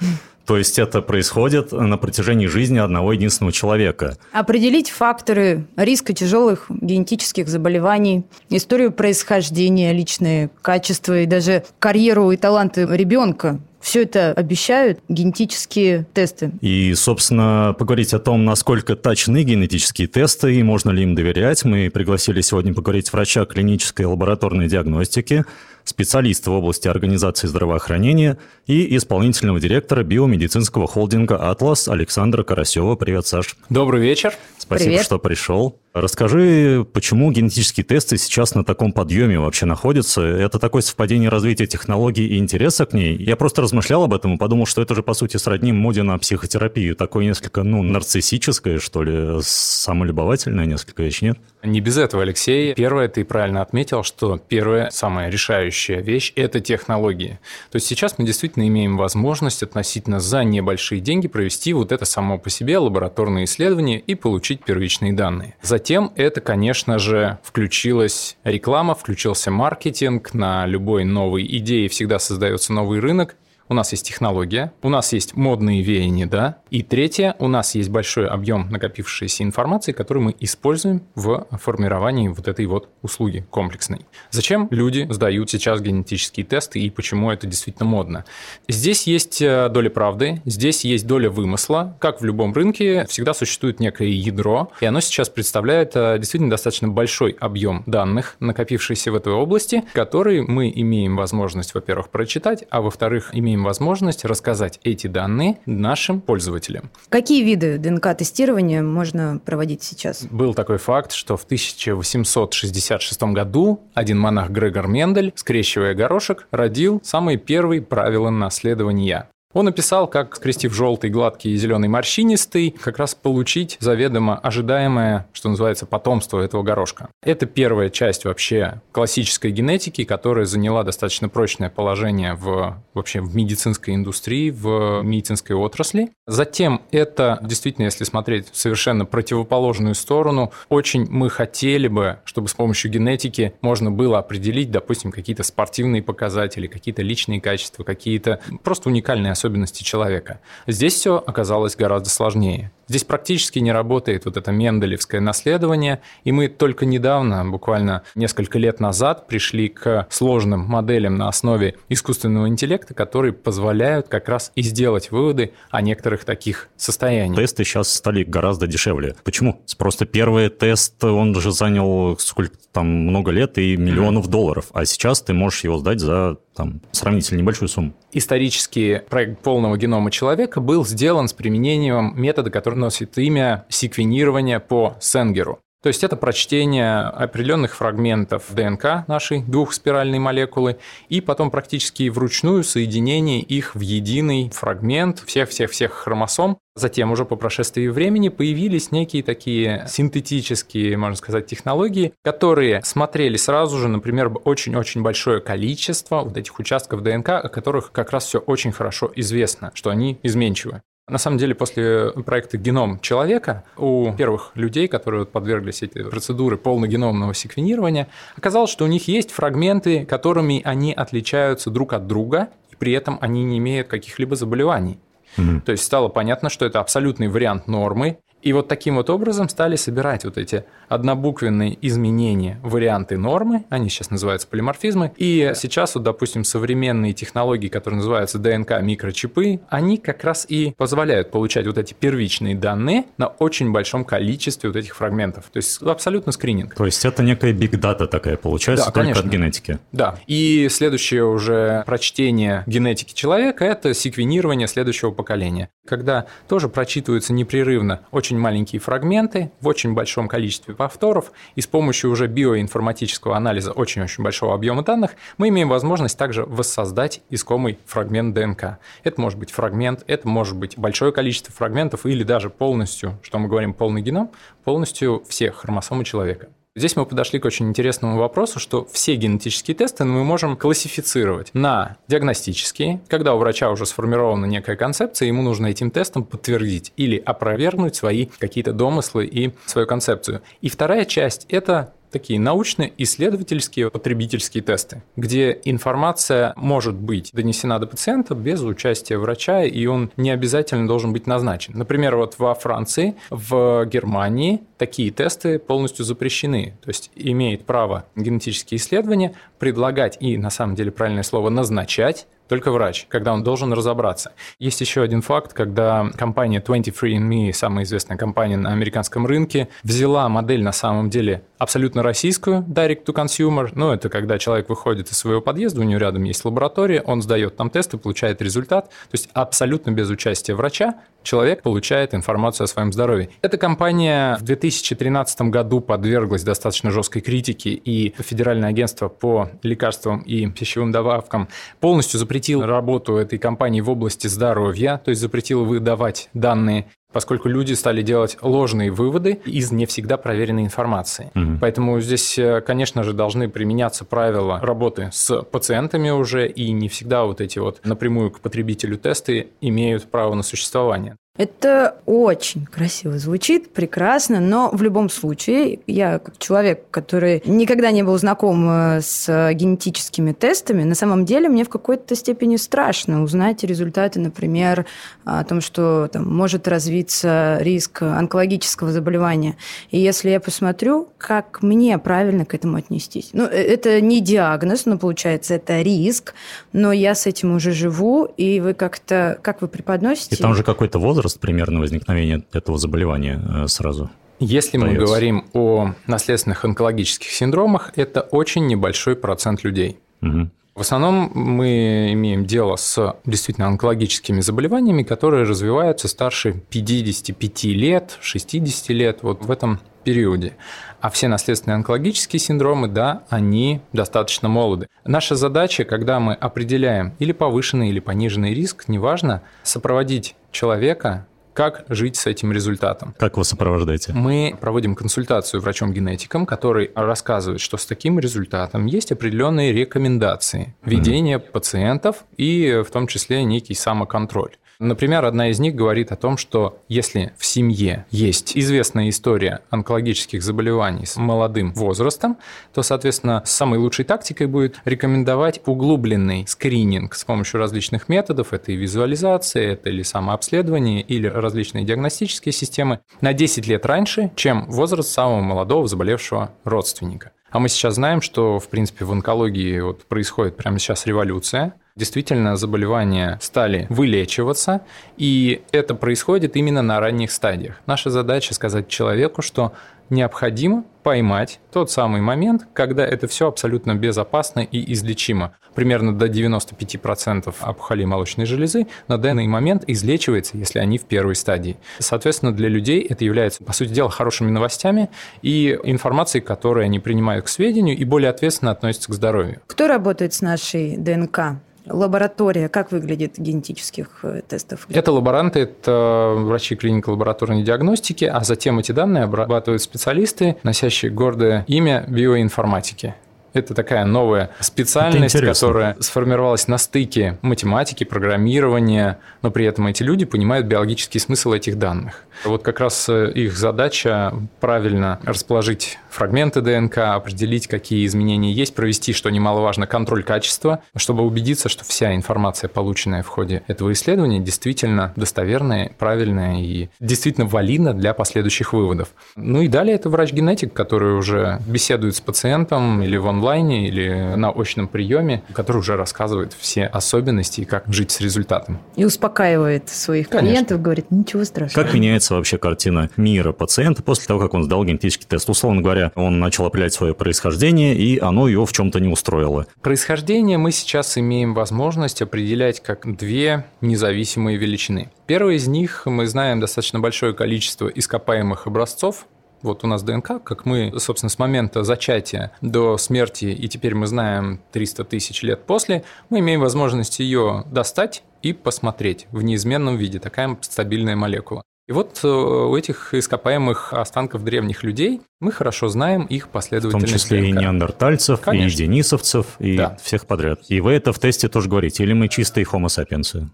То 0.51 0.59
есть 0.59 0.81
это 0.81 1.01
происходит 1.01 1.71
на 1.71 1.97
протяжении 1.97 2.49
жизни 2.49 2.79
одного 2.79 3.13
единственного 3.13 3.53
человека. 3.53 4.19
Определить 4.33 4.91
факторы 4.91 5.69
риска 5.77 6.13
тяжелых 6.13 6.67
генетических 6.69 7.47
заболеваний, 7.47 8.25
историю 8.49 8.91
происхождения, 8.91 9.93
личные 9.93 10.51
качества 10.61 11.21
и 11.21 11.27
даже 11.27 11.63
карьеру 11.79 12.33
и 12.33 12.37
таланты 12.37 12.85
ребенка 12.91 13.61
все 13.81 14.03
это 14.03 14.33
обещают 14.33 15.01
генетические 15.09 16.07
тесты. 16.13 16.53
И, 16.61 16.95
собственно, 16.95 17.75
поговорить 17.79 18.13
о 18.13 18.19
том, 18.19 18.45
насколько 18.45 18.95
точны 18.95 19.43
генетические 19.43 20.07
тесты 20.07 20.55
и 20.55 20.63
можно 20.63 20.91
ли 20.91 21.03
им 21.03 21.15
доверять, 21.15 21.65
мы 21.65 21.91
пригласили 21.91 22.41
сегодня 22.43 22.75
поговорить 22.75 23.13
врача 23.13 23.45
клинической 23.47 24.05
и 24.05 24.07
лабораторной 24.07 24.69
диагностики, 24.69 25.45
специалиста 25.85 26.51
в 26.51 26.55
области 26.55 26.89
организации 26.89 27.47
здравоохранения 27.47 28.39
и 28.67 28.97
исполнительного 28.97 29.61
директора 29.61 30.03
биомедицинского 30.03 30.87
холдинга 30.87 31.37
«Атлас» 31.51 31.89
Александра 31.89 32.43
Карасева. 32.43 32.97
Привет, 32.97 33.27
Саш. 33.27 33.57
Добрый 33.69 34.01
вечер. 34.03 34.35
Спасибо, 34.59 34.91
Привет. 34.91 35.05
что 35.05 35.19
пришел. 35.19 35.79
Расскажи, 35.93 36.87
почему 36.93 37.33
генетические 37.33 37.83
тесты 37.83 38.17
сейчас 38.17 38.55
на 38.55 38.65
таком 38.65 38.93
подъеме 38.93 39.41
вообще 39.41 39.67
находятся? 39.67 40.23
Это 40.23 40.61
такое 40.61 40.83
совпадение 40.83 41.29
развития 41.29 41.67
технологий 41.67 42.29
и 42.29 42.39
интереса 42.39 42.87
к 42.87 42.93
ней? 42.93 43.17
Я 43.17 43.35
просто 43.35 43.61
размышлял 43.61 44.05
об 44.05 44.15
этом 44.15 44.35
и 44.35 44.39
подумал, 44.39 44.67
что 44.67 44.83
это 44.83 44.95
же, 44.95 45.03
по 45.03 45.15
сути, 45.15 45.37
сродни 45.37 45.73
моде 45.73 46.05
на 46.05 46.17
психотерапию. 46.17 46.95
Такое 46.95 47.25
несколько, 47.25 47.65
ну, 47.65 47.83
нарциссическое, 47.83 48.79
что 48.79 49.03
ли, 49.03 49.41
самолюбовательное 49.43 50.65
несколько 50.65 51.03
вещь, 51.03 51.23
нет? 51.23 51.39
Не 51.65 51.81
без 51.81 51.99
этого, 51.99 52.23
Алексей. 52.23 52.73
Первое, 52.75 53.09
ты 53.09 53.25
правильно 53.25 53.61
отметил, 53.61 54.05
что 54.05 54.39
первая, 54.39 54.91
самая 54.91 55.29
решающая 55.29 56.01
вещь– 56.01 56.33
это 56.37 56.61
технологии. 56.61 57.41
То 57.73 57.77
есть 57.77 57.87
сейчас 57.89 58.17
мы 58.17 58.25
действительно 58.25 58.67
имеем 58.69 58.97
возможность 58.97 59.65
относительно 59.65 60.21
за 60.21 60.45
небольшие 60.45 61.01
деньги 61.01 61.27
провести 61.27 61.73
вот 61.73 61.91
это 61.91 62.05
само 62.05 62.39
по 62.39 62.49
себе 62.49 62.79
лабораторное 62.79 63.45
исследование 63.45 63.99
и 63.99 64.15
получить 64.15 64.65
первичные 64.65 65.13
данные. 65.13 65.57
Затем 65.81 66.13
это, 66.15 66.43
конечно 66.43 66.99
же, 66.99 67.39
включилась 67.43 68.37
реклама, 68.45 68.95
включился 68.95 69.51
маркетинг. 69.51 70.35
На 70.35 70.67
любой 70.67 71.05
новой 71.05 71.43
идее 71.57 71.89
всегда 71.89 72.19
создается 72.19 72.75
новый 72.75 73.01
рынок. 73.01 73.35
У 73.71 73.75
нас 73.75 73.93
есть 73.93 74.05
технология, 74.05 74.73
у 74.83 74.89
нас 74.89 75.13
есть 75.13 75.37
модные 75.37 75.81
веяния, 75.83 76.27
да. 76.27 76.57
И 76.71 76.83
третье, 76.83 77.37
у 77.39 77.47
нас 77.47 77.77
есть 77.77 77.89
большой 77.89 78.27
объем 78.27 78.69
накопившейся 78.69 79.45
информации, 79.45 79.93
которую 79.93 80.25
мы 80.25 80.37
используем 80.41 81.05
в 81.15 81.47
формировании 81.53 82.27
вот 82.27 82.49
этой 82.49 82.67
вот 82.67 82.89
услуги 83.03 83.47
комплексной. 83.49 84.01
Зачем 84.33 84.67
люди 84.73 85.07
сдают 85.09 85.51
сейчас 85.51 85.81
генетические 85.81 86.45
тесты 86.45 86.81
и 86.81 86.91
почему 86.91 87.31
это 87.31 87.47
действительно 87.47 87.89
модно? 87.89 88.25
Здесь 88.67 89.07
есть 89.07 89.41
э, 89.41 89.69
доля 89.69 89.89
правды, 89.89 90.43
здесь 90.47 90.85
есть 90.85 91.07
доля 91.07 91.31
вымысла. 91.31 91.97
Как 92.01 92.21
в 92.21 92.25
любом 92.25 92.53
рынке, 92.53 93.07
всегда 93.09 93.35
существует 93.35 93.79
некое 93.79 94.09
ядро, 94.09 94.73
и 94.81 94.87
оно 94.87 94.99
сейчас 94.99 95.29
представляет 95.29 95.93
э, 95.95 96.19
действительно 96.19 96.51
достаточно 96.51 96.89
большой 96.89 97.37
объем 97.39 97.85
данных, 97.87 98.35
накопившийся 98.41 99.13
в 99.13 99.15
этой 99.15 99.33
области, 99.33 99.85
которые 99.93 100.43
мы 100.43 100.73
имеем 100.75 101.15
возможность, 101.15 101.73
во-первых, 101.73 102.09
прочитать, 102.09 102.65
а 102.71 102.81
во-вторых, 102.81 103.31
имеем 103.33 103.60
возможность 103.65 104.25
рассказать 104.25 104.81
эти 104.85 105.07
данные 105.07 105.59
нашим 105.67 106.21
пользователям. 106.21 106.91
Какие 107.09 107.43
виды 107.45 107.79
ДНК-тестирования 107.79 108.83
можно 108.83 109.41
проводить 109.45 109.83
сейчас? 109.83 110.25
Был 110.31 110.55
такой 110.55 110.79
факт, 110.79 111.13
что 111.13 111.37
в 111.37 111.45
1866 111.45 113.23
году 113.23 113.81
один 113.95 114.19
монах 114.19 114.51
Грегор 114.51 114.87
Мендель, 114.87 115.33
скрещивая 115.35 115.95
горошек, 115.95 116.47
родил 116.51 117.01
самые 117.05 117.39
первые 117.39 117.83
правила 117.83 118.31
наследования. 118.31 119.29
Он 119.53 119.67
описал, 119.67 120.07
как, 120.07 120.37
скрестив 120.37 120.73
желтый, 120.73 121.11
гладкий 121.11 121.53
и 121.53 121.57
зеленый 121.57 121.89
морщинистый, 121.89 122.71
как 122.71 122.99
раз 122.99 123.17
получить 123.17 123.77
заведомо 123.81 124.39
ожидаемое, 124.39 125.27
что 125.33 125.49
называется, 125.49 125.87
потомство 125.87 126.41
этого 126.41 126.63
горошка. 126.63 127.09
Это 127.21 127.47
первая 127.47 127.91
часть 127.91 128.25
вообще 128.25 128.81
классической 128.93 129.51
генетики, 129.51 130.05
которая 130.05 130.45
заняла 130.45 130.85
достаточно 130.85 131.29
прочное 131.29 131.69
положение 131.69 132.35
в, 132.35 132.81
вообще 132.95 133.21
в 133.21 133.35
медицинской 133.35 133.97
индустрии, 133.97 134.51
в 134.51 135.03
медицинской 135.03 135.57
отрасли. 135.57 136.13
Затем 136.29 136.83
это, 136.93 137.41
действительно, 137.43 137.87
если 137.87 138.05
смотреть 138.05 138.51
в 138.53 138.57
совершенно 138.57 139.05
противоположную 139.05 139.97
сторону, 139.97 140.53
очень 140.69 141.11
мы 141.11 141.29
хотели 141.29 141.89
бы, 141.89 142.21
чтобы 142.25 142.49
с 142.49 142.55
помощью 142.55 142.93
генетики 142.93 143.55
можно 143.63 143.91
было 143.91 144.21
определить, 144.21 144.71
допустим, 144.71 145.11
какие-то 145.11 145.43
спортивные 145.43 146.05
показатели, 146.05 146.69
какие-то 146.69 147.03
личные 147.03 147.41
качества, 147.41 147.83
какие-то 147.83 148.39
просто 148.63 148.91
уникальные 148.91 149.33
особенности 149.41 149.83
человека. 149.83 150.39
Здесь 150.67 150.95
все 150.95 151.17
оказалось 151.17 151.75
гораздо 151.75 152.11
сложнее. 152.11 152.71
Здесь 152.91 153.05
практически 153.05 153.61
не 153.61 153.71
работает 153.71 154.25
вот 154.25 154.37
это 154.37 154.51
менделевское 154.51 155.21
наследование, 155.21 156.01
и 156.25 156.33
мы 156.33 156.49
только 156.49 156.85
недавно, 156.87 157.49
буквально 157.49 158.03
несколько 158.17 158.59
лет 158.59 158.81
назад, 158.81 159.29
пришли 159.29 159.69
к 159.69 160.09
сложным 160.11 160.63
моделям 160.63 161.17
на 161.17 161.29
основе 161.29 161.77
искусственного 161.89 162.49
интеллекта, 162.49 162.93
которые 162.93 163.33
позволяют 163.33 164.09
как 164.09 164.29
раз 164.29 164.51
и 164.57 164.63
сделать 164.63 165.13
выводы 165.13 165.53
о 165.71 165.83
некоторых 165.83 166.25
таких 166.25 166.69
состояниях. 166.77 167.37
Тесты 167.37 167.63
сейчас 167.63 167.95
стали 167.95 168.25
гораздо 168.25 168.67
дешевле. 168.67 169.15
Почему? 169.23 169.63
Просто 169.79 170.05
первый 170.05 170.49
тест, 170.49 171.05
он 171.05 171.33
же 171.37 171.53
занял 171.53 172.19
сколько 172.19 172.57
там 172.73 172.89
много 172.89 173.31
лет 173.31 173.57
и 173.59 173.77
миллионов 173.77 174.27
mm-hmm. 174.27 174.31
долларов, 174.31 174.67
а 174.73 174.85
сейчас 174.85 175.23
ты 175.23 175.33
можешь 175.33 175.63
его 175.63 175.79
сдать 175.79 176.01
за 176.01 176.39
там, 176.55 176.81
сравнительно 176.93 177.39
небольшую 177.39 177.69
сумму. 177.69 177.95
Исторический 178.13 179.01
проект 179.09 179.41
полного 179.41 179.79
генома 179.79 180.11
человека 180.11 180.61
был 180.61 180.85
сделан 180.85 181.29
с 181.29 181.33
применением 181.33 182.13
метода, 182.21 182.51
который 182.51 182.80
носит 182.81 183.17
имя 183.19 183.67
секвенирования 183.69 184.59
по 184.59 184.97
Сенгеру. 185.01 185.61
То 185.83 185.87
есть 185.87 186.05
это 186.05 186.15
прочтение 186.15 187.01
определенных 187.01 187.75
фрагментов 187.75 188.55
ДНК 188.55 189.09
нашей 189.09 189.43
двухспиральной 189.43 190.19
молекулы 190.19 190.77
и 191.09 191.23
потом 191.23 191.51
практически 191.51 192.11
вручную 192.11 192.65
соединение 192.65 193.41
их 193.41 193.75
в 193.75 193.81
единый 193.81 194.51
фрагмент 194.51 195.21
всех-всех-всех 195.21 195.93
хромосом. 195.93 196.59
Затем 196.77 197.13
уже 197.13 197.25
по 197.25 197.37
прошествии 197.37 197.89
времени 197.89 198.29
появились 198.29 198.93
некие 198.93 199.23
такие 199.23 199.87
синтетические, 199.89 200.99
можно 200.99 201.17
сказать, 201.17 201.47
технологии, 201.47 202.13
которые 202.23 202.83
смотрели 202.85 203.39
сразу 203.39 203.79
же, 203.79 203.89
например, 203.89 204.31
очень-очень 204.45 205.01
большое 205.01 205.41
количество 205.41 206.21
вот 206.21 206.37
этих 206.37 206.59
участков 206.59 207.03
ДНК, 207.03 207.31
о 207.31 207.49
которых 207.49 207.91
как 207.91 208.11
раз 208.11 208.27
все 208.27 208.39
очень 208.39 208.73
хорошо 208.73 209.11
известно, 209.17 209.71
что 209.73 209.89
они 209.89 210.19
изменчивы. 210.23 210.83
На 211.11 211.19
самом 211.19 211.39
деле, 211.39 211.55
после 211.55 212.11
проекта 212.11 212.57
«Геном 212.57 213.01
человека» 213.01 213.65
у 213.77 214.13
первых 214.13 214.53
людей, 214.55 214.87
которые 214.87 215.27
подверглись 215.27 215.83
этой 215.83 216.05
процедуре 216.05 216.57
полногеномного 216.57 217.35
секвенирования, 217.35 218.09
оказалось, 218.37 218.71
что 218.71 218.85
у 218.85 218.89
них 218.89 219.09
есть 219.09 219.33
фрагменты, 219.33 220.05
которыми 220.07 220.63
они 220.65 220.93
отличаются 220.93 221.71
друг 221.71 221.93
от 221.93 222.07
друга, 222.07 222.49
и 222.71 222.77
при 222.77 222.93
этом 222.93 223.19
они 223.21 223.45
не 223.45 223.59
имеют 223.59 223.89
каких-либо 223.89 224.37
заболеваний. 224.37 224.99
Угу. 225.37 225.63
То 225.67 225.73
есть 225.73 225.85
стало 225.85 226.09
понятно, 226.09 226.49
что 226.49 226.65
это 226.65 226.81
абсолютный 226.81 227.29
вариант 227.29 227.67
нормы, 227.67 228.19
и 228.43 228.53
вот 228.53 228.69
таким 228.69 228.97
вот 228.97 229.11
образом 229.11 229.49
стали 229.49 229.77
собирать 229.77 230.25
вот 230.25 230.39
эти 230.39 230.65
однобуквенные 230.89 231.79
изменения, 231.87 232.59
варианты 232.63 233.17
нормы, 233.17 233.65
они 233.71 233.89
сейчас 233.89 234.11
называются 234.11 234.49
полиморфизмы, 234.49 235.13
и 235.17 235.53
сейчас 235.55 235.95
вот, 235.95 236.05
допустим, 236.05 236.45
современные 236.45 237.13
технологии, 237.13 237.69
которые 237.69 237.99
называются 237.99 238.39
ДНК-микрочипы, 238.39 239.61
они 239.69 239.99
как 239.99 240.25
раз 240.25 240.47
и 240.49 240.75
позволяют 240.77 241.31
получать 241.31 241.67
вот 241.67 241.79
эти 241.79 241.95
первичные 241.95 242.55
данные 242.55 243.05
на 243.19 243.29
очень 243.29 243.73
большом 243.73 244.05
количестве 244.05 244.69
вот 244.69 244.77
этих 244.77 244.97
фрагментов. 244.97 245.45
То 245.53 245.59
есть 245.59 245.83
абсолютно 245.83 246.33
скрининг. 246.33 246.75
То 246.75 246.87
есть 246.87 247.05
это 247.05 247.23
некая 247.23 247.53
биг-дата 247.53 248.07
такая 248.07 248.37
получается, 248.37 248.87
да, 248.87 248.93
только 248.93 249.13
конечно. 249.13 249.25
от 249.25 249.33
генетики. 249.33 249.79
Да. 249.93 250.19
И 250.27 250.69
следующее 250.71 251.25
уже 251.25 251.83
прочтение 251.87 252.65
генетики 252.67 253.15
человека– 253.15 253.65
это 253.67 253.95
секвенирование 253.95 254.67
следующего 254.67 255.11
поколения, 255.11 255.71
когда 255.91 256.27
тоже 256.49 256.69
прочитываются 256.69 257.33
непрерывно 257.33 258.01
очень 258.13 258.39
маленькие 258.39 258.81
фрагменты 258.81 259.51
в 259.61 259.67
очень 259.67 259.93
большом 259.93 260.29
количестве 260.29 260.75
повторов, 260.75 261.33
и 261.57 261.61
с 261.61 261.67
помощью 261.67 262.11
уже 262.13 262.29
биоинформатического 262.29 263.37
анализа 263.37 263.73
очень-очень 263.73 264.23
большого 264.23 264.55
объема 264.55 264.85
данных 264.85 265.11
мы 265.37 265.49
имеем 265.49 265.69
возможность 265.69 266.17
также 266.17 266.45
воссоздать 266.45 267.23
искомый 267.29 267.79
фрагмент 267.87 268.35
ДНК. 268.35 268.79
Это 269.03 269.21
может 269.21 269.39
быть 269.39 269.51
фрагмент, 269.51 270.05
это 270.07 270.29
может 270.29 270.57
быть 270.57 270.79
большое 270.79 271.11
количество 271.13 271.53
фрагментов 271.53 272.07
или 272.07 272.23
даже 272.23 272.51
полностью, 272.51 273.19
что 273.23 273.41
мы 273.41 273.49
говорим, 273.49 273.75
полный 273.75 274.01
геном, 274.01 274.31
полностью 274.63 275.25
всех 275.29 275.57
хромосомы 275.57 276.05
человека. 276.05 276.51
Здесь 276.81 276.97
мы 276.97 277.05
подошли 277.05 277.39
к 277.39 277.45
очень 277.45 277.69
интересному 277.69 278.17
вопросу, 278.17 278.59
что 278.59 278.89
все 278.91 279.15
генетические 279.15 279.75
тесты 279.75 280.07
мы 280.07 280.25
можем 280.25 280.57
классифицировать 280.57 281.51
на 281.53 281.99
диагностические, 282.09 283.03
когда 283.07 283.35
у 283.35 283.39
врача 283.39 283.71
уже 283.71 283.85
сформирована 283.85 284.47
некая 284.47 284.77
концепция, 284.77 285.27
ему 285.27 285.43
нужно 285.43 285.67
этим 285.67 285.91
тестом 285.91 286.25
подтвердить 286.25 286.95
или 286.97 287.19
опровергнуть 287.19 287.97
свои 287.97 288.29
какие-то 288.39 288.73
домыслы 288.73 289.27
и 289.27 289.53
свою 289.67 289.87
концепцию. 289.87 290.41
И 290.63 290.71
вторая 290.71 291.05
часть– 291.05 291.45
это 291.51 291.93
такие 292.11 292.39
научно-исследовательские 292.41 293.91
потребительские 293.91 294.63
тесты, 294.63 295.03
где 295.17 295.61
информация 295.65 296.53
может 296.57 296.95
быть 296.95 297.31
донесена 297.33 297.79
до 297.79 297.87
пациента 297.87 298.35
без 298.35 298.63
участия 298.63 299.19
врача, 299.19 299.63
и 299.65 299.87
он 299.87 300.11
не 300.17 300.31
обязательно 300.31 300.87
должен 300.87 301.13
быть 301.13 301.27
назначен. 301.27 301.75
Например, 301.77 302.17
вот 302.17 302.37
во 302.39 302.55
Франции, 302.55 303.15
в 303.31 303.85
Германии 303.87 304.63
такие 304.79 305.11
тесты 305.11 305.59
полностью 305.59 306.05
запрещены. 306.05 306.77
То 306.83 306.89
есть 306.89 307.11
имеет 307.15 307.65
право 307.65 308.07
генетические 308.17 308.79
исследования 308.79 309.35
предлагать 309.59 310.17
и, 310.21 310.37
на 310.37 310.51
самом 310.51 310.75
деле, 310.75 310.91
правильное 310.91 311.23
слово, 311.23 311.51
назначать 311.51 312.27
только 312.51 312.73
врач, 312.73 313.07
когда 313.09 313.33
он 313.33 313.45
должен 313.45 313.73
разобраться. 313.73 314.33
Есть 314.59 314.81
еще 314.81 315.03
один 315.03 315.23
факт, 315.23 315.53
когда 315.53 316.11
компания 316.17 316.61
23andMe, 316.61 317.53
самая 317.53 317.85
известная 317.85 318.17
компания 318.17 318.57
на 318.57 318.73
американском 318.73 319.25
рынке, 319.25 319.69
взяла 319.85 320.29
модель 320.29 320.65
на 320.65 320.73
самом 320.73 321.11
деле 321.11 321.45
абсолютно 321.61 322.03
российскую, 322.03 322.63
direct 322.63 323.05
to 323.05 323.15
consumer. 323.15 323.71
Ну, 323.75 323.93
это 323.93 324.09
когда 324.09 324.39
человек 324.39 324.71
выходит 324.71 325.11
из 325.11 325.19
своего 325.19 325.43
подъезда, 325.43 325.83
у 325.83 325.85
него 325.85 326.01
рядом 326.01 326.25
есть 326.25 326.43
лаборатория, 326.47 327.03
он 327.03 327.21
сдает 327.21 327.57
там 327.57 327.69
тесты, 327.69 327.99
получает 327.99 328.41
результат. 328.41 328.89
То 328.89 329.13
есть 329.13 329.29
абсолютно 329.35 329.91
без 329.91 330.09
участия 330.09 330.55
врача 330.55 330.95
человек 331.23 331.63
получает 331.63 332.15
информацию 332.15 332.65
о 332.65 332.67
своем 332.67 332.95
здоровье. 332.95 333.29
Эта 333.43 333.59
компания 333.59 334.39
в 334.41 334.43
2013 334.43 335.43
году 335.43 335.81
подверглась 335.81 336.43
достаточно 336.43 336.91
жесткой 336.91 337.21
критике, 337.21 337.71
и 337.71 338.15
Федеральное 338.23 338.71
агентство 338.71 339.09
по 339.09 339.51
лекарствам 339.63 340.21
и 340.23 340.47
пищевым 340.47 340.93
добавкам 340.93 341.49
полностью 341.79 342.19
запретило 342.19 342.67
работу 342.67 343.17
этой 343.17 343.39
компании 343.39 343.83
в 343.83 343.91
области 343.91 344.29
здоровья, 344.29 344.99
то 345.05 345.11
есть 345.11 345.21
запретило 345.21 345.63
выдавать 345.65 346.31
данные 346.33 346.87
поскольку 347.13 347.49
люди 347.49 347.73
стали 347.73 348.03
делать 348.03 348.39
ложные 348.43 348.91
выводы 348.91 349.41
из 349.45 349.73
не 349.73 349.87
всегда 349.87 350.17
проверенной 350.17 350.65
информации. 350.65 351.31
Угу. 351.35 351.59
Поэтому 351.61 352.01
здесь, 352.01 352.39
э, 352.39 352.61
конечно 352.61 353.03
же, 353.03 353.13
должны 353.13 353.49
применяться 353.49 354.05
правила 354.05 354.61
работы 354.61 355.11
с 355.13 355.43
пациентами 355.43 356.11
уже, 356.11 356.49
и 356.49 356.71
не 356.73 356.89
всегда 356.89 357.25
вот 357.25 357.41
эти 357.41 357.59
вот 357.59 357.81
напрямую 357.85 358.31
к 358.31 358.41
потребителю 358.41 358.97
тесты 358.97 359.49
имеют 359.61 360.11
право 360.11 360.35
на 360.35 360.43
существование. 360.43 361.17
Это 361.37 361.97
очень 362.07 362.67
красиво 362.67 363.19
звучит, 363.19 363.73
прекрасно, 363.73 364.41
но 364.41 364.69
в 364.73 364.83
любом 364.83 365.09
случае 365.09 365.79
я 365.87 366.19
как 366.19 366.37
человек, 366.39 366.83
который 366.91 367.41
никогда 367.47 367.93
не 367.93 368.03
был 368.03 368.19
знаком 368.19 368.69
э, 368.69 369.01
с 369.01 369.51
генетическими 369.55 370.33
тестами, 370.33 370.83
на 370.83 370.97
самом 370.97 371.25
деле 371.25 371.49
мне 371.49 371.65
в 371.65 371.69
какой-то 371.69 372.17
степени 372.17 372.57
страшно 372.57 373.23
узнать 373.23 373.63
результаты, 373.63 374.19
например, 374.19 374.87
о 375.25 375.45
том, 375.45 375.61
что 375.61 376.09
там, 376.13 376.29
может 376.29 376.67
развиться 376.67 377.59
риск 377.61 378.03
онкологического 378.03 378.91
заболевания. 378.91 379.57
И 379.91 380.01
если 380.01 380.31
я 380.31 380.41
посмотрю, 380.41 381.09
как 381.17 381.63
мне 381.63 381.97
правильно 381.99 382.45
к 382.45 382.55
этому 382.55 382.77
отнестись. 382.77 383.31
Ну, 383.33 383.45
э, 383.45 383.51
это 383.51 384.01
не 384.01 384.21
диагноз, 384.21 384.85
но 384.85 384.99
получается 384.99 385.55
это 385.55 385.81
риск, 385.81 386.35
но 386.73 386.93
я 386.93 387.15
с 387.15 387.27
этим 387.27 387.55
уже 387.55 387.71
живу, 387.71 388.25
и 388.37 388.59
вы 388.59 388.75
как-то, 388.75 389.39
как 389.43 389.63
вы 389.63 389.69
преподносите? 389.69 390.35
И 390.35 390.39
там 390.39 390.55
же 390.57 390.65
какой-то 390.65 390.99
возраст 390.99 391.20
возраст 391.21 391.39
примерно 391.39 391.81
возникновения 391.81 392.43
этого 392.53 392.79
заболевания 392.79 393.41
э, 393.47 393.69
сразу? 393.69 394.11
Если 394.39 394.79
мы 394.79 394.95
говорим 394.95 395.45
о 395.53 395.93
наследственных 396.07 396.65
онкологических 396.65 397.31
синдромах, 397.31 397.93
это 397.97 398.23
очень 398.23 398.67
небольшой 398.67 399.17
процент 399.17 399.65
людей. 399.65 399.99
Угу. 400.23 400.49
В 400.81 400.83
основном 400.83 401.31
мы 401.35 402.09
имеем 402.15 402.47
дело 402.47 402.77
с 402.77 403.15
действительно 403.27 403.67
онкологическими 403.67 404.41
заболеваниями, 404.41 405.03
которые 405.03 405.45
развиваются 405.45 406.09
старше 406.09 406.63
55 406.71 407.65
лет, 407.65 408.17
60 408.23 408.89
лет, 408.89 409.19
вот 409.21 409.45
в 409.45 409.51
этом 409.51 409.81
периоде. 410.05 410.55
А 411.03 411.11
все 411.11 411.29
наследственные 411.29 411.75
онкологические 411.75 412.41
синдромы, 412.41 412.89
да, 412.89 413.25
они 413.29 413.83
достаточно 413.93 414.49
молоды. 414.49 414.89
Наша 415.05 415.35
задача, 415.35 415.85
когда 415.85 416.19
мы 416.19 416.33
определяем 416.33 417.13
или 417.19 417.33
повышенный, 417.33 417.91
или 417.91 418.01
пониженный 418.01 418.55
риск, 418.55 418.89
неважно, 418.89 419.43
сопроводить 419.63 420.35
человека 420.51 421.27
как 421.61 421.85
жить 421.91 422.17
с 422.17 422.27
этим 422.27 422.53
результатом. 422.53 423.15
Как 423.19 423.37
вы 423.37 423.45
сопровождаете? 423.45 424.15
Мы 424.15 424.57
проводим 424.59 424.95
консультацию 424.95 425.61
врачом-генетиком, 425.61 426.47
который 426.47 426.91
рассказывает, 426.95 427.61
что 427.61 427.77
с 427.77 427.85
таким 427.85 428.19
результатом 428.19 428.87
есть 428.87 429.13
определенные 429.13 429.71
рекомендации 429.71 430.75
ведения 430.83 431.37
mm-hmm. 431.37 431.51
пациентов 431.51 432.25
и 432.39 432.83
в 432.83 432.91
том 432.91 433.07
числе 433.07 433.45
некий 433.45 433.75
самоконтроль. 433.75 434.57
Например, 434.81 435.27
одна 435.27 435.51
из 435.51 435.61
них 435.61 435.75
говорит 435.75 436.11
о 436.11 436.17
том, 436.17 436.39
что 436.39 436.79
если 436.89 437.35
в 437.37 437.45
семье 437.45 438.07
есть 438.11 438.57
известная 438.57 439.11
история 439.11 439.61
онкологических 439.69 440.43
заболеваний 440.43 441.05
с 441.05 441.19
молодым 441.19 441.75
возрастом, 441.75 442.39
то, 442.73 442.83
соответственно, 442.83 443.43
самой 443.45 443.79
лучшей 443.79 444.07
тактикой 444.07 444.47
будет 444.47 444.81
рекомендовать 444.87 445.61
углубленный 445.67 446.47
скрининг 446.49 447.15
с 447.15 447.25
помощью 447.25 447.61
различных 447.61 448.09
методов. 448.09 448.55
Это 448.55 448.73
и 448.73 448.77
визуализация, 448.77 449.75
это 449.75 449.91
или 449.91 450.03
самообследование, 450.03 451.03
или 451.03 451.27
различные 451.27 451.85
диагностические 451.85 452.55
системы 452.55 453.01
на 453.21 453.35
10 453.35 453.67
лет 453.67 453.85
раньше, 453.85 454.33
чем 454.35 454.65
возраст 454.71 455.11
самого 455.11 455.43
молодого 455.43 455.89
заболевшего 455.89 456.53
родственника. 456.65 457.33
А 457.51 457.59
мы 457.59 457.69
сейчас 457.69 457.97
знаем, 457.97 458.23
что, 458.23 458.59
в 458.59 458.69
принципе, 458.69 459.05
в 459.05 459.13
онкологии 459.13 459.81
вот 459.81 460.05
происходит 460.05 460.57
прямо 460.57 460.79
сейчас 460.79 461.05
революция. 461.05 461.75
Действительно, 461.97 462.57
заболевания 462.57 463.39
стали 463.41 463.87
вылечиваться, 463.89 464.83
и 465.17 465.63
это 465.73 465.95
происходит 465.95 466.57
именно 466.57 466.83
на 466.83 467.01
ранних 467.01 467.31
стадиях. 467.31 467.81
Наша 467.87 468.11
задача 468.11 468.55
сказать 468.55 468.89
человеку, 468.89 469.43
что 469.43 469.73
необходимо 470.11 470.85
поймать 471.03 471.61
тот 471.73 471.91
самый 471.91 472.21
момент, 472.21 472.67
когда 472.75 473.07
это 473.07 473.27
все 473.27 473.47
абсолютно 473.49 473.95
безопасно 473.95 474.61
и 474.61 474.93
излечимо. 474.93 475.55
Примерно 475.75 476.13
до 476.13 476.27
95% 476.27 477.55
опухолей 477.63 478.05
молочной 478.05 478.45
железы 478.45 478.87
на 479.09 479.17
данный 479.17 479.47
момент 479.47 479.85
излечивается, 479.87 480.59
если 480.59 480.79
они 480.79 480.99
в 480.99 481.05
первой 481.05 481.37
стадии. 481.37 481.79
Соответственно, 482.01 482.53
для 482.53 482.69
людей 482.69 483.01
это 483.01 483.25
является, 483.25 483.65
по 483.65 483.73
сути 483.73 483.91
дела, 483.91 484.11
хорошими 484.11 484.51
новостями 484.51 485.11
и 485.43 485.79
информацией, 485.85 486.43
которую 486.43 486.85
они 486.85 486.99
принимают 486.99 487.47
к 487.47 487.49
сведению 487.49 487.97
и 487.97 488.05
более 488.05 488.31
ответственно 488.31 488.73
относятся 488.73 489.11
к 489.11 489.15
здоровью. 489.15 489.61
Кто 489.67 489.87
работает 489.87 490.35
с 490.35 490.43
нашей 490.43 490.97
ДНК? 490.97 491.61
Лаборатория, 491.91 492.69
как 492.69 492.93
выглядит 492.93 493.39
генетических 493.39 494.09
э, 494.23 494.43
тестов? 494.49 494.87
Это 494.91 495.13
лаборанты, 495.13 495.61
это 495.61 496.35
врачи 496.37 496.77
клиники 496.77 497.09
лабораторной 497.09 497.63
диагностики, 497.63 498.25
а 498.25 498.43
затем 498.45 498.79
эти 498.79 498.93
данные 498.93 499.25
обрабатывают 499.25 499.83
специалисты, 499.83 500.57
носящие 500.63 501.11
гордое 501.11 501.65
имя 501.67 502.05
биоинформатики. 502.09 503.15
Это 503.53 503.75
такая 503.75 504.05
новая 504.05 504.51
специальность, 504.61 505.39
которая 505.41 505.97
сформировалась 506.01 506.69
на 506.69 506.79
стыке 506.79 507.39
математики, 507.43 508.05
программирования, 508.05 509.19
но 509.43 509.51
при 509.51 509.65
этом 509.67 509.87
эти 509.87 510.03
люди 510.03 510.25
понимают 510.25 510.67
биологический 510.67 511.19
смысл 511.19 511.53
этих 511.53 511.79
данных. 511.79 512.25
Вот 512.45 512.63
как 512.63 512.81
раз 512.81 513.09
э, 513.09 513.31
их 513.35 513.57
задача 513.57 514.33
правильно 514.61 515.21
расположить 515.25 515.99
фрагменты 516.09 516.63
ДНК, 516.63 516.99
определить, 516.99 517.67
какие 517.67 518.07
изменения 518.07 518.53
есть, 518.53 518.75
провести, 518.75 519.13
что 519.13 519.29
немаловажно, 519.31 519.87
контроль 519.87 520.23
качества, 520.23 520.83
чтобы 520.97 521.23
убедиться, 521.23 521.69
что 521.69 521.85
вся 521.85 522.15
информация, 522.15 522.69
полученная 522.69 523.23
в 523.23 523.29
ходе 523.29 523.63
этого 523.67 523.93
исследования, 523.93 524.41
действительно 524.41 525.13
достоверная, 525.17 525.93
правильная 525.99 526.61
и 526.61 526.89
действительно 526.99 527.47
валидна 527.47 527.93
для 527.93 528.15
последующих 528.15 528.73
выводов. 528.73 529.09
Ну 529.37 529.61
и 529.61 529.69
далее 529.69 529.95
это 529.95 530.09
врач-генетик, 530.09 530.73
который 530.73 531.15
уже 531.15 531.61
беседует 531.67 532.17
с 532.17 532.21
пациентом 532.21 533.03
или 533.03 533.17
в 533.17 533.29
онлайне, 533.41 533.89
или 533.89 534.35
на 534.37 534.51
очном 534.51 534.87
приеме, 534.87 535.43
который 535.55 535.79
уже 535.79 535.97
рассказывает 535.97 536.53
все 536.59 536.85
особенности 536.85 537.63
и 537.63 537.65
как 537.65 537.85
жить 537.93 538.11
с 538.11 538.21
результатом. 538.21 538.79
И 538.97 539.05
успокаивает 539.05 539.89
своих 539.89 540.29
Конечно. 540.29 540.49
клиентов, 540.49 540.83
говорит, 540.83 541.11
ничего 541.11 541.45
страшного. 541.45 541.85
Как 541.85 541.95
меняется 541.95 542.35
вообще 542.35 542.59
картина 542.59 543.09
мира 543.17 543.53
пациента 543.53 544.03
после 544.03 544.27
того, 544.27 544.41
как 544.41 544.55
он 544.55 544.65
сдал 544.65 544.85
генетический 544.85 545.27
тест? 545.27 545.49
Условно 545.49 545.81
говоря, 545.81 546.13
он 546.15 546.39
начал 546.39 546.67
определять 546.67 546.93
свое 546.93 547.15
происхождение, 547.15 547.95
и 547.95 548.19
оно 548.19 548.47
его 548.49 548.67
в 548.67 548.73
чем-то 548.73 549.01
не 549.01 549.09
устроило. 549.09 549.67
Происхождение 549.81 550.59
мы 550.59 550.71
сейчас 550.73 551.17
имеем 551.17 551.55
возможность 551.55 552.21
определять 552.21 552.81
как 552.83 553.17
две 553.17 553.65
независимые 553.81 554.59
величины. 554.59 555.11
Первая 555.27 555.57
из 555.57 555.67
них 555.67 556.03
мы 556.05 556.27
знаем 556.27 556.61
достаточно 556.61 557.01
большое 557.01 557.33
количество 557.35 557.89
ископаемых 557.89 558.67
образцов, 558.67 559.27
вот 559.63 559.85
у 559.85 559.87
нас 559.87 560.03
ДНК, 560.03 560.43
как 560.43 560.65
мы, 560.65 560.93
собственно, 560.99 561.31
с 561.31 561.39
момента 561.39 561.85
зачатия 561.85 562.53
до 562.61 562.97
смерти, 562.97 563.47
и 563.47 563.69
теперь 563.69 563.95
мы 563.95 564.07
знаем 564.07 564.61
300 564.73 565.05
тысяч 565.05 565.43
лет 565.43 565.65
после, 565.67 566.05
мы 566.29 566.41
имеем 566.41 566.61
возможность 566.61 567.19
ее 567.19 567.65
достать 567.71 568.23
и 568.43 568.53
посмотреть 568.53 569.27
в 569.31 569.43
неизменном 569.43 569.97
виде, 569.97 570.19
такая 570.19 570.57
стабильная 570.63 571.17
молекула. 571.17 571.63
И 571.89 571.93
вот 571.93 572.21
э, 572.23 572.29
у 572.29 572.77
этих 572.77 573.15
ископаемых 573.15 573.93
останков 573.93 574.45
древних 574.45 574.85
людей 574.85 575.23
мы 575.41 575.51
хорошо 575.51 575.89
знаем 575.89 576.23
их 576.23 576.49
последовательность. 576.49 577.05
В 577.05 577.11
том 577.11 577.19
числе 577.19 577.41
ДНК. 577.41 577.49
и 577.49 577.53
неандертальцев, 577.65 578.41
Конечно. 578.41 578.75
и 578.75 578.87
денисовцев, 578.87 579.47
и 579.59 579.77
да. 579.77 579.97
всех 580.01 580.27
подряд. 580.27 580.61
И 580.69 580.81
вы 580.81 580.93
это 580.93 581.13
в 581.13 581.19
тесте 581.19 581.49
тоже 581.49 581.69
говорите, 581.69 582.05
или 582.05 582.13
мы 582.13 582.29
чистые 582.29 582.65
homo 582.65 582.87
sapiens? 582.87 583.45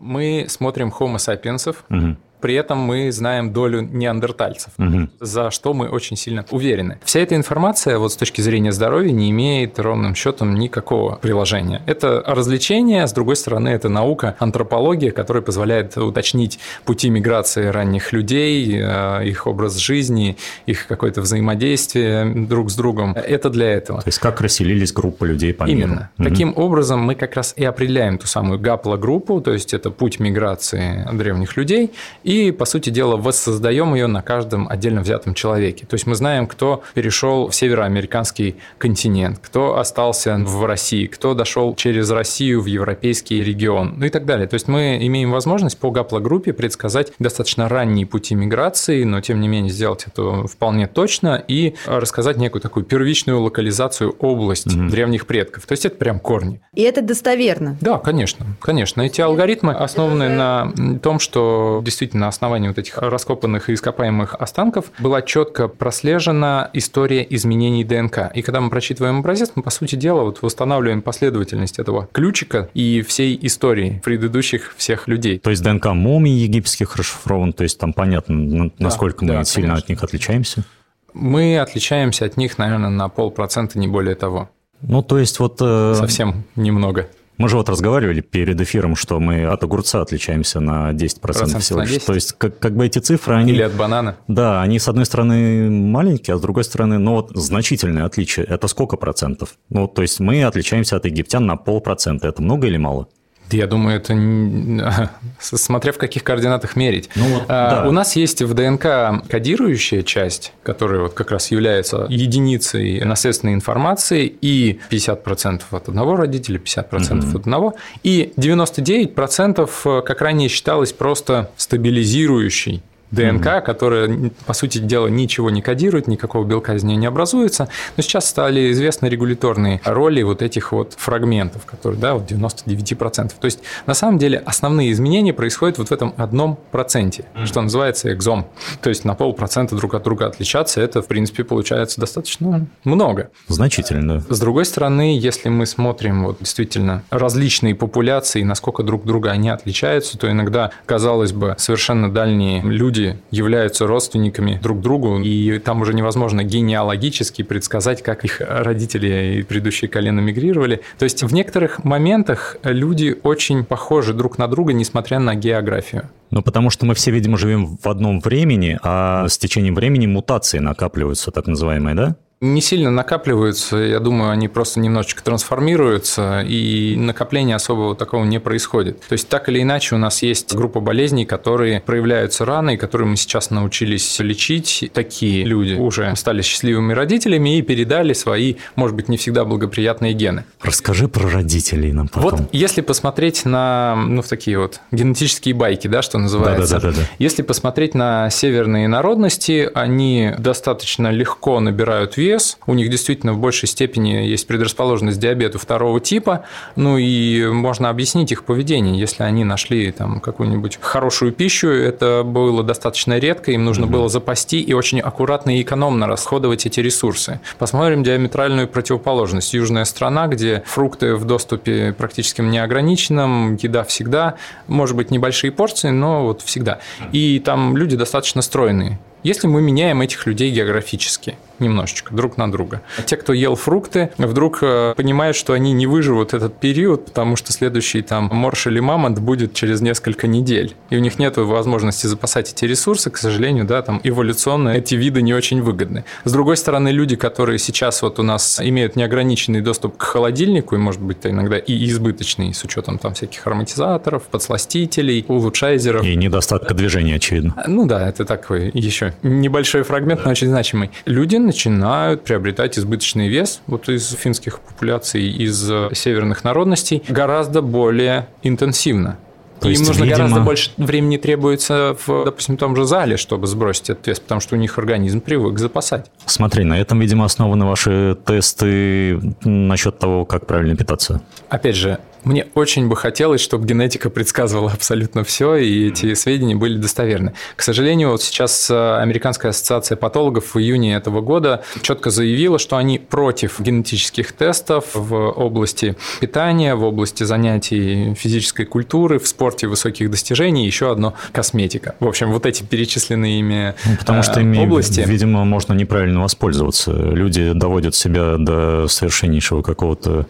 Мы 0.00 0.46
смотрим 0.48 0.88
homo 0.88 1.16
sapiens, 1.16 1.76
угу 1.88 2.16
при 2.44 2.56
этом 2.56 2.76
мы 2.76 3.10
знаем 3.10 3.54
долю 3.54 3.80
неандертальцев, 3.80 4.74
угу. 4.76 5.08
за 5.18 5.50
что 5.50 5.72
мы 5.72 5.88
очень 5.88 6.14
сильно 6.14 6.44
уверены. 6.50 6.98
Вся 7.02 7.20
эта 7.20 7.36
информация 7.36 7.98
вот 7.98 8.12
с 8.12 8.16
точки 8.16 8.42
зрения 8.42 8.70
здоровья 8.70 9.12
не 9.12 9.30
имеет 9.30 9.78
ровным 9.78 10.14
счетом 10.14 10.54
никакого 10.54 11.16
приложения. 11.16 11.80
Это 11.86 12.22
развлечение, 12.26 13.06
с 13.06 13.14
другой 13.14 13.36
стороны, 13.36 13.70
это 13.70 13.88
наука, 13.88 14.36
антропология, 14.38 15.10
которая 15.10 15.42
позволяет 15.42 15.96
уточнить 15.96 16.58
пути 16.84 17.08
миграции 17.08 17.64
ранних 17.68 18.12
людей, 18.12 18.78
э, 18.78 19.26
их 19.26 19.46
образ 19.46 19.76
жизни, 19.76 20.36
их 20.66 20.86
какое-то 20.86 21.22
взаимодействие 21.22 22.26
друг 22.26 22.70
с 22.70 22.76
другом. 22.76 23.14
Это 23.14 23.48
для 23.48 23.72
этого. 23.72 24.02
То 24.02 24.08
есть 24.08 24.18
как 24.18 24.42
расселились 24.42 24.92
группы 24.92 25.26
людей 25.26 25.54
по 25.54 25.64
миру. 25.64 25.78
Именно. 25.78 26.10
Угу. 26.18 26.28
Таким 26.28 26.52
образом 26.58 27.00
мы 27.00 27.14
как 27.14 27.36
раз 27.36 27.54
и 27.56 27.64
определяем 27.64 28.18
ту 28.18 28.26
самую 28.26 28.60
гаплогруппу, 28.60 29.40
то 29.40 29.50
есть 29.50 29.72
это 29.72 29.90
путь 29.90 30.20
миграции 30.20 31.08
древних 31.10 31.56
людей, 31.56 31.90
и 32.22 32.33
и, 32.34 32.50
по 32.50 32.64
сути 32.64 32.90
дела, 32.90 33.16
воссоздаем 33.16 33.94
ее 33.94 34.06
на 34.06 34.22
каждом 34.22 34.68
отдельно 34.68 35.02
взятом 35.02 35.34
человеке. 35.34 35.86
То 35.86 35.94
есть 35.94 36.06
мы 36.06 36.14
знаем, 36.14 36.46
кто 36.46 36.82
перешел 36.94 37.48
в 37.48 37.54
североамериканский 37.54 38.56
континент, 38.78 39.38
кто 39.40 39.78
остался 39.78 40.36
в 40.36 40.64
России, 40.64 41.06
кто 41.06 41.34
дошел 41.34 41.74
через 41.74 42.10
Россию 42.10 42.62
в 42.62 42.66
европейский 42.66 43.42
регион, 43.42 43.94
ну 43.98 44.06
и 44.06 44.10
так 44.10 44.24
далее. 44.24 44.46
То 44.46 44.54
есть 44.54 44.68
мы 44.68 44.98
имеем 45.00 45.30
возможность 45.30 45.78
по 45.78 45.90
гаплогруппе 45.90 46.52
предсказать 46.52 47.12
достаточно 47.18 47.68
ранние 47.68 48.06
пути 48.06 48.34
миграции, 48.34 49.04
но 49.04 49.20
тем 49.20 49.40
не 49.40 49.48
менее 49.48 49.72
сделать 49.72 50.06
это 50.06 50.46
вполне 50.46 50.86
точно 50.86 51.42
и 51.46 51.74
рассказать 51.86 52.36
некую 52.36 52.62
такую 52.62 52.84
первичную 52.84 53.40
локализацию 53.40 54.10
области 54.18 54.76
угу. 54.76 54.88
древних 54.88 55.26
предков. 55.26 55.66
То 55.66 55.72
есть 55.72 55.84
это 55.84 55.96
прям 55.96 56.18
корни. 56.18 56.60
И 56.74 56.82
это 56.82 57.02
достоверно? 57.02 57.76
Да, 57.80 57.98
конечно, 57.98 58.46
конечно. 58.60 59.02
Эти 59.02 59.20
алгоритмы 59.20 59.74
основаны 59.74 60.28
на 60.28 60.72
том, 61.02 61.18
что 61.18 61.82
действительно 61.84 62.13
на 62.14 62.28
основании 62.28 62.68
вот 62.68 62.78
этих 62.78 62.96
раскопанных 62.98 63.68
и 63.70 63.74
ископаемых 63.74 64.34
останков 64.34 64.90
была 64.98 65.22
четко 65.22 65.68
прослежена 65.68 66.70
история 66.72 67.26
изменений 67.28 67.84
ДНК. 67.84 68.30
И 68.34 68.42
когда 68.42 68.60
мы 68.60 68.70
прочитываем 68.70 69.18
образец, 69.18 69.52
мы, 69.54 69.62
по 69.62 69.70
сути 69.70 69.96
дела, 69.96 70.22
вот 70.22 70.42
восстанавливаем 70.42 71.02
последовательность 71.02 71.78
этого 71.78 72.08
ключика 72.12 72.70
и 72.74 73.02
всей 73.02 73.38
истории 73.42 74.00
предыдущих 74.04 74.74
всех 74.76 75.08
людей. 75.08 75.38
То 75.38 75.50
есть 75.50 75.62
ДНК 75.62 75.86
мумий 75.86 76.32
египетских 76.32 76.96
расшифрован, 76.96 77.52
то 77.52 77.62
есть 77.62 77.78
там 77.78 77.92
понятно, 77.92 78.70
насколько 78.78 79.24
да, 79.26 79.32
мы 79.32 79.38
да, 79.40 79.44
сильно 79.44 79.68
конечно. 79.70 79.84
от 79.84 79.88
них 79.88 80.02
отличаемся? 80.02 80.64
Мы 81.12 81.58
отличаемся 81.58 82.24
от 82.24 82.36
них, 82.36 82.58
наверное, 82.58 82.90
на 82.90 83.08
полпроцента, 83.08 83.78
не 83.78 83.86
более 83.86 84.16
того. 84.16 84.50
Ну, 84.82 85.02
то 85.02 85.18
есть 85.18 85.38
вот... 85.38 85.58
Э... 85.60 85.94
Совсем 85.94 86.44
немного. 86.56 87.08
Мы 87.36 87.48
же 87.48 87.56
вот 87.56 87.68
разговаривали 87.68 88.20
перед 88.20 88.60
эфиром, 88.60 88.94
что 88.96 89.18
мы 89.18 89.44
от 89.44 89.62
огурца 89.64 90.00
отличаемся 90.00 90.60
на 90.60 90.92
10% 90.92 91.20
Процент 91.20 91.62
всего 91.62 91.80
лишь. 91.80 92.02
То 92.04 92.14
есть, 92.14 92.32
как, 92.32 92.58
как 92.58 92.76
бы 92.76 92.86
эти 92.86 92.98
цифры, 92.98 93.34
они... 93.34 93.52
Или 93.52 93.62
от 93.62 93.74
банана. 93.74 94.16
Да, 94.28 94.62
они, 94.62 94.78
с 94.78 94.88
одной 94.88 95.06
стороны, 95.06 95.68
маленькие, 95.70 96.34
а 96.34 96.38
с 96.38 96.40
другой 96.40 96.64
стороны, 96.64 96.98
ну 96.98 97.14
вот 97.14 97.30
значительное 97.34 98.04
отличие. 98.04 98.46
Это 98.46 98.68
сколько 98.68 98.96
процентов? 98.96 99.56
Ну, 99.68 99.88
то 99.88 100.02
есть, 100.02 100.20
мы 100.20 100.44
отличаемся 100.44 100.96
от 100.96 101.06
египтян 101.06 101.44
на 101.44 101.56
полпроцента. 101.56 102.28
Это 102.28 102.42
много 102.42 102.66
или 102.68 102.76
мало? 102.76 103.08
Я 103.50 103.66
думаю, 103.66 103.96
это 103.96 105.10
смотря 105.40 105.92
в 105.92 105.98
каких 105.98 106.24
координатах 106.24 106.76
мерить. 106.76 107.10
Ну, 107.14 107.24
вот, 107.26 107.44
а, 107.48 107.82
да. 107.82 107.88
У 107.88 107.92
нас 107.92 108.16
есть 108.16 108.42
в 108.42 108.54
ДНК 108.54 109.28
кодирующая 109.28 110.02
часть, 110.02 110.52
которая 110.62 111.02
вот 111.02 111.14
как 111.14 111.30
раз 111.30 111.50
является 111.50 112.06
единицей 112.08 113.00
наследственной 113.04 113.54
информации, 113.54 114.26
и 114.26 114.80
50% 114.90 115.62
от 115.70 115.88
одного 115.88 116.16
родителя, 116.16 116.58
50% 116.58 117.18
угу. 117.18 117.28
от 117.28 117.34
одного, 117.34 117.74
и 118.02 118.32
99% 118.36 120.02
как 120.02 120.20
ранее 120.20 120.48
считалось 120.48 120.92
просто 120.92 121.50
стабилизирующей 121.56 122.82
ДНК, 123.14 123.46
mm-hmm. 123.46 123.62
которая, 123.62 124.30
по 124.46 124.52
сути 124.52 124.78
дела, 124.78 125.06
ничего 125.08 125.50
не 125.50 125.62
кодирует, 125.62 126.06
никакого 126.06 126.44
белка 126.44 126.74
из 126.74 126.84
нее 126.84 126.96
не 126.96 127.06
образуется. 127.06 127.68
Но 127.96 128.02
сейчас 128.02 128.28
стали 128.28 128.70
известны 128.72 129.06
регуляторные 129.06 129.80
роли 129.84 130.22
вот 130.22 130.42
этих 130.42 130.72
вот 130.72 130.94
фрагментов, 130.96 131.64
которые, 131.64 132.00
да, 132.00 132.14
вот 132.14 132.30
99%. 132.30 133.32
То 133.38 133.44
есть, 133.44 133.60
на 133.86 133.94
самом 133.94 134.18
деле, 134.18 134.38
основные 134.38 134.92
изменения 134.92 135.32
происходят 135.32 135.78
вот 135.78 135.88
в 135.88 135.92
этом 135.92 136.14
одном 136.16 136.58
проценте, 136.70 137.24
mm-hmm. 137.34 137.46
что 137.46 137.60
называется 137.60 138.12
экзом. 138.12 138.46
То 138.80 138.88
есть, 138.88 139.04
на 139.04 139.14
полпроцента 139.14 139.76
друг 139.76 139.94
от 139.94 140.02
друга 140.02 140.26
отличаться, 140.26 140.80
это, 140.80 141.02
в 141.02 141.06
принципе, 141.06 141.44
получается 141.44 142.00
достаточно 142.00 142.66
много. 142.84 143.30
Значительно. 143.48 144.22
С 144.28 144.38
другой 144.40 144.64
стороны, 144.64 145.18
если 145.18 145.48
мы 145.48 145.66
смотрим 145.66 146.24
вот 146.24 146.38
действительно 146.40 147.02
различные 147.10 147.74
популяции, 147.74 148.42
насколько 148.42 148.82
друг 148.82 149.04
друга 149.04 149.30
они 149.30 149.48
отличаются, 149.50 150.18
то 150.18 150.30
иногда, 150.30 150.70
казалось 150.86 151.32
бы, 151.32 151.54
совершенно 151.58 152.12
дальние 152.12 152.62
люди 152.62 153.03
люди 153.04 153.16
являются 153.30 153.86
родственниками 153.86 154.58
друг 154.62 154.80
другу, 154.80 155.18
и 155.20 155.58
там 155.58 155.80
уже 155.80 155.94
невозможно 155.94 156.44
генеалогически 156.44 157.42
предсказать, 157.42 158.02
как 158.02 158.24
их 158.24 158.40
родители 158.40 159.38
и 159.38 159.42
предыдущие 159.42 159.88
колена 159.88 160.20
мигрировали. 160.20 160.80
То 160.98 161.04
есть 161.04 161.22
в 161.22 161.32
некоторых 161.32 161.84
моментах 161.84 162.56
люди 162.62 163.16
очень 163.22 163.64
похожи 163.64 164.14
друг 164.14 164.38
на 164.38 164.48
друга, 164.48 164.72
несмотря 164.72 165.18
на 165.18 165.34
географию. 165.34 166.08
Ну, 166.34 166.42
потому 166.42 166.68
что 166.68 166.84
мы 166.84 166.94
все, 166.94 167.12
видимо, 167.12 167.38
живем 167.38 167.78
в 167.80 167.88
одном 167.88 168.18
времени, 168.18 168.76
а 168.82 169.28
с 169.28 169.38
течением 169.38 169.76
времени 169.76 170.08
мутации 170.08 170.58
накапливаются, 170.58 171.30
так 171.30 171.46
называемые, 171.46 171.94
да? 171.94 172.16
не 172.44 172.60
сильно 172.60 172.90
накапливаются. 172.90 173.76
Я 173.76 174.00
думаю, 174.00 174.30
они 174.30 174.48
просто 174.48 174.80
немножечко 174.80 175.22
трансформируются, 175.22 176.42
и 176.46 176.94
накопления 176.96 177.56
особого 177.56 177.96
такого 177.96 178.24
не 178.24 178.38
происходит. 178.38 179.00
То 179.00 179.14
есть, 179.14 179.28
так 179.28 179.48
или 179.48 179.62
иначе, 179.62 179.94
у 179.94 179.98
нас 179.98 180.22
есть 180.22 180.54
группа 180.54 180.80
болезней, 180.80 181.24
которые 181.24 181.80
проявляются 181.80 182.44
рано, 182.44 182.70
и 182.70 182.76
которые 182.76 183.08
мы 183.08 183.16
сейчас 183.16 183.50
научились 183.50 184.18
лечить. 184.20 184.90
Такие 184.92 185.44
люди 185.44 185.74
уже 185.74 186.14
стали 186.16 186.42
счастливыми 186.42 186.92
родителями 186.92 187.58
и 187.58 187.62
передали 187.62 188.12
свои, 188.12 188.56
может 188.76 188.96
быть, 188.96 189.08
не 189.08 189.16
всегда 189.16 189.44
благоприятные 189.44 190.12
гены. 190.12 190.44
Расскажи 190.62 191.08
про 191.08 191.28
родителей 191.28 191.92
нам 191.92 192.08
потом. 192.08 192.30
Вот 192.30 192.48
если 192.52 192.80
посмотреть 192.82 193.44
на, 193.44 193.96
ну, 193.96 194.22
в 194.22 194.28
такие 194.28 194.58
вот 194.58 194.80
генетические 194.92 195.54
байки, 195.54 195.88
да, 195.88 196.02
что 196.02 196.18
называется. 196.24 196.74
Да, 196.74 196.80
да, 196.80 196.90
да, 196.90 196.96
да. 196.96 197.06
Если 197.18 197.42
посмотреть 197.42 197.94
на 197.94 198.28
северные 198.30 198.88
народности, 198.88 199.70
они 199.74 200.32
достаточно 200.38 201.10
легко 201.10 201.60
набирают 201.60 202.16
вес, 202.16 202.58
у 202.66 202.74
них 202.74 202.90
действительно 202.90 203.32
в 203.32 203.38
большей 203.38 203.68
степени 203.68 204.26
есть 204.26 204.46
предрасположенность 204.46 205.18
к 205.18 205.20
диабету 205.20 205.58
второго 205.58 206.00
типа, 206.00 206.44
ну 206.76 206.98
и 206.98 207.46
можно 207.46 207.88
объяснить 207.88 208.32
их 208.32 208.44
поведение, 208.44 208.98
если 208.98 209.22
они 209.22 209.44
нашли 209.44 209.90
там 209.92 210.20
какую-нибудь 210.20 210.78
хорошую 210.80 211.32
пищу, 211.32 211.68
это 211.68 212.22
было 212.24 212.62
достаточно 212.62 213.18
редко, 213.18 213.52
им 213.52 213.64
нужно 213.64 213.86
было 213.86 214.08
запасти 214.08 214.60
и 214.60 214.72
очень 214.72 215.00
аккуратно 215.00 215.58
и 215.58 215.62
экономно 215.62 216.06
расходовать 216.06 216.66
эти 216.66 216.80
ресурсы. 216.80 217.40
Посмотрим 217.58 218.02
диаметральную 218.02 218.68
противоположность. 218.68 219.54
Южная 219.54 219.84
страна, 219.84 220.26
где 220.26 220.62
фрукты 220.66 221.14
в 221.14 221.24
доступе 221.24 221.94
практически 221.96 222.40
неограниченном, 222.40 223.56
еда 223.56 223.84
всегда, 223.84 224.34
может 224.66 224.96
быть, 224.96 225.10
небольшие 225.10 225.50
порции, 225.50 225.90
но 225.90 226.13
вот 226.22 226.42
всегда. 226.42 226.80
И 227.12 227.40
там 227.40 227.76
люди 227.76 227.96
достаточно 227.96 228.42
стройные. 228.42 228.98
Если 229.22 229.46
мы 229.46 229.62
меняем 229.62 230.02
этих 230.02 230.26
людей 230.26 230.50
географически, 230.50 231.36
немножечко 231.58 232.14
друг 232.14 232.36
на 232.36 232.50
друга. 232.50 232.82
Те, 233.06 233.16
кто 233.16 233.32
ел 233.32 233.54
фрукты, 233.54 234.10
вдруг 234.18 234.58
э, 234.62 234.94
понимают, 234.96 235.36
что 235.36 235.52
они 235.52 235.72
не 235.72 235.86
выживут 235.86 236.34
этот 236.34 236.58
период, 236.58 237.06
потому 237.06 237.36
что 237.36 237.52
следующий 237.52 238.02
там 238.02 238.30
морж 238.32 238.66
или 238.66 238.80
мамонт 238.80 239.18
будет 239.18 239.54
через 239.54 239.80
несколько 239.80 240.26
недель. 240.26 240.74
И 240.90 240.96
у 240.96 241.00
них 241.00 241.18
нет 241.18 241.36
возможности 241.36 242.06
запасать 242.06 242.52
эти 242.52 242.64
ресурсы, 242.64 243.10
к 243.10 243.16
сожалению, 243.16 243.64
да, 243.64 243.82
там 243.82 244.00
эволюционно 244.02 244.70
эти 244.70 244.94
виды 244.94 245.22
не 245.22 245.34
очень 245.34 245.62
выгодны. 245.62 246.04
С 246.24 246.32
другой 246.32 246.56
стороны, 246.56 246.88
люди, 246.88 247.16
которые 247.16 247.58
сейчас 247.58 248.02
вот 248.02 248.18
у 248.18 248.22
нас 248.22 248.60
имеют 248.60 248.96
неограниченный 248.96 249.60
доступ 249.60 249.96
к 249.96 250.02
холодильнику, 250.02 250.74
и, 250.74 250.78
может 250.78 251.00
быть, 251.00 251.18
иногда 251.24 251.58
и 251.58 251.86
избыточный, 251.86 252.52
с 252.54 252.64
учетом 252.64 252.98
там 252.98 253.14
всяких 253.14 253.46
ароматизаторов, 253.46 254.24
подсластителей, 254.24 255.24
улучшайзеров. 255.28 256.04
И 256.04 256.16
недостатка 256.16 256.74
движения, 256.74 257.16
очевидно. 257.16 257.54
Ну 257.66 257.86
да, 257.86 258.08
это 258.08 258.24
такой 258.24 258.70
еще 258.74 259.14
небольшой 259.22 259.82
фрагмент, 259.82 260.24
но 260.24 260.30
очень 260.30 260.48
значимый. 260.48 260.90
Люди 261.04 261.36
начинают 261.44 262.24
приобретать 262.24 262.78
избыточный 262.78 263.28
вес 263.28 263.60
вот 263.66 263.88
из 263.88 264.10
финских 264.10 264.60
популяций, 264.60 265.22
из 265.28 265.70
э, 265.70 265.90
северных 265.92 266.44
народностей 266.44 267.02
гораздо 267.08 267.62
более 267.62 268.28
интенсивно. 268.42 269.18
То 269.60 269.68
им 269.70 269.82
нужно 269.82 270.04
видимо... 270.04 270.18
гораздо 270.18 270.40
больше 270.40 270.70
времени 270.76 271.16
требуется 271.16 271.96
в, 272.06 272.24
допустим, 272.24 272.56
том 272.56 272.76
же 272.76 272.84
зале, 272.84 273.16
чтобы 273.16 273.46
сбросить 273.46 273.90
этот 273.90 274.06
вес, 274.06 274.20
потому 274.20 274.40
что 274.40 274.56
у 274.56 274.58
них 274.58 274.78
организм 274.78 275.20
привык 275.20 275.58
запасать. 275.58 276.10
Смотри, 276.26 276.64
на 276.64 276.78
этом, 276.78 277.00
видимо, 277.00 277.24
основаны 277.24 277.64
ваши 277.64 278.16
тесты 278.26 279.20
насчет 279.44 279.98
того, 279.98 280.24
как 280.24 280.46
правильно 280.46 280.76
питаться. 280.76 281.22
Опять 281.48 281.76
же, 281.76 281.98
мне 282.24 282.46
очень 282.54 282.88
бы 282.88 282.96
хотелось, 282.96 283.40
чтобы 283.40 283.66
генетика 283.66 284.10
предсказывала 284.10 284.70
абсолютно 284.72 285.24
все, 285.24 285.56
и 285.56 285.88
эти 285.88 286.14
сведения 286.14 286.54
были 286.54 286.76
достоверны. 286.76 287.34
К 287.56 287.62
сожалению, 287.62 288.10
вот 288.10 288.22
сейчас 288.22 288.70
э, 288.70 288.96
Американская 288.98 289.50
ассоциация 289.50 289.96
патологов 289.96 290.54
в 290.54 290.58
июне 290.58 290.94
этого 290.94 291.20
года 291.20 291.64
четко 291.82 292.10
заявила, 292.10 292.58
что 292.58 292.76
они 292.76 292.98
против 292.98 293.60
генетических 293.60 294.32
тестов 294.32 294.86
в 294.94 295.14
области 295.14 295.96
питания, 296.20 296.74
в 296.74 296.84
области 296.84 297.24
занятий 297.24 298.14
физической 298.14 298.64
культуры, 298.64 299.18
в 299.18 299.26
спорте 299.26 299.66
высоких 299.66 300.10
достижений, 300.10 300.66
еще 300.66 300.90
одно– 300.90 301.14
косметика. 301.32 301.94
В 302.00 302.06
общем, 302.06 302.32
вот 302.32 302.46
эти 302.46 302.62
перечисленные 302.62 303.40
ими 303.40 303.74
ну, 303.84 303.96
Потому 303.98 304.22
что 304.22 304.40
ими, 304.40 304.58
области... 304.58 305.00
видимо, 305.00 305.44
можно 305.44 305.72
неправильно 305.72 306.22
воспользоваться. 306.22 306.92
Люди 306.92 307.52
доводят 307.52 307.94
себя 307.94 308.36
до 308.38 308.86
совершеннейшего 308.88 309.62
какого-то 309.62 310.26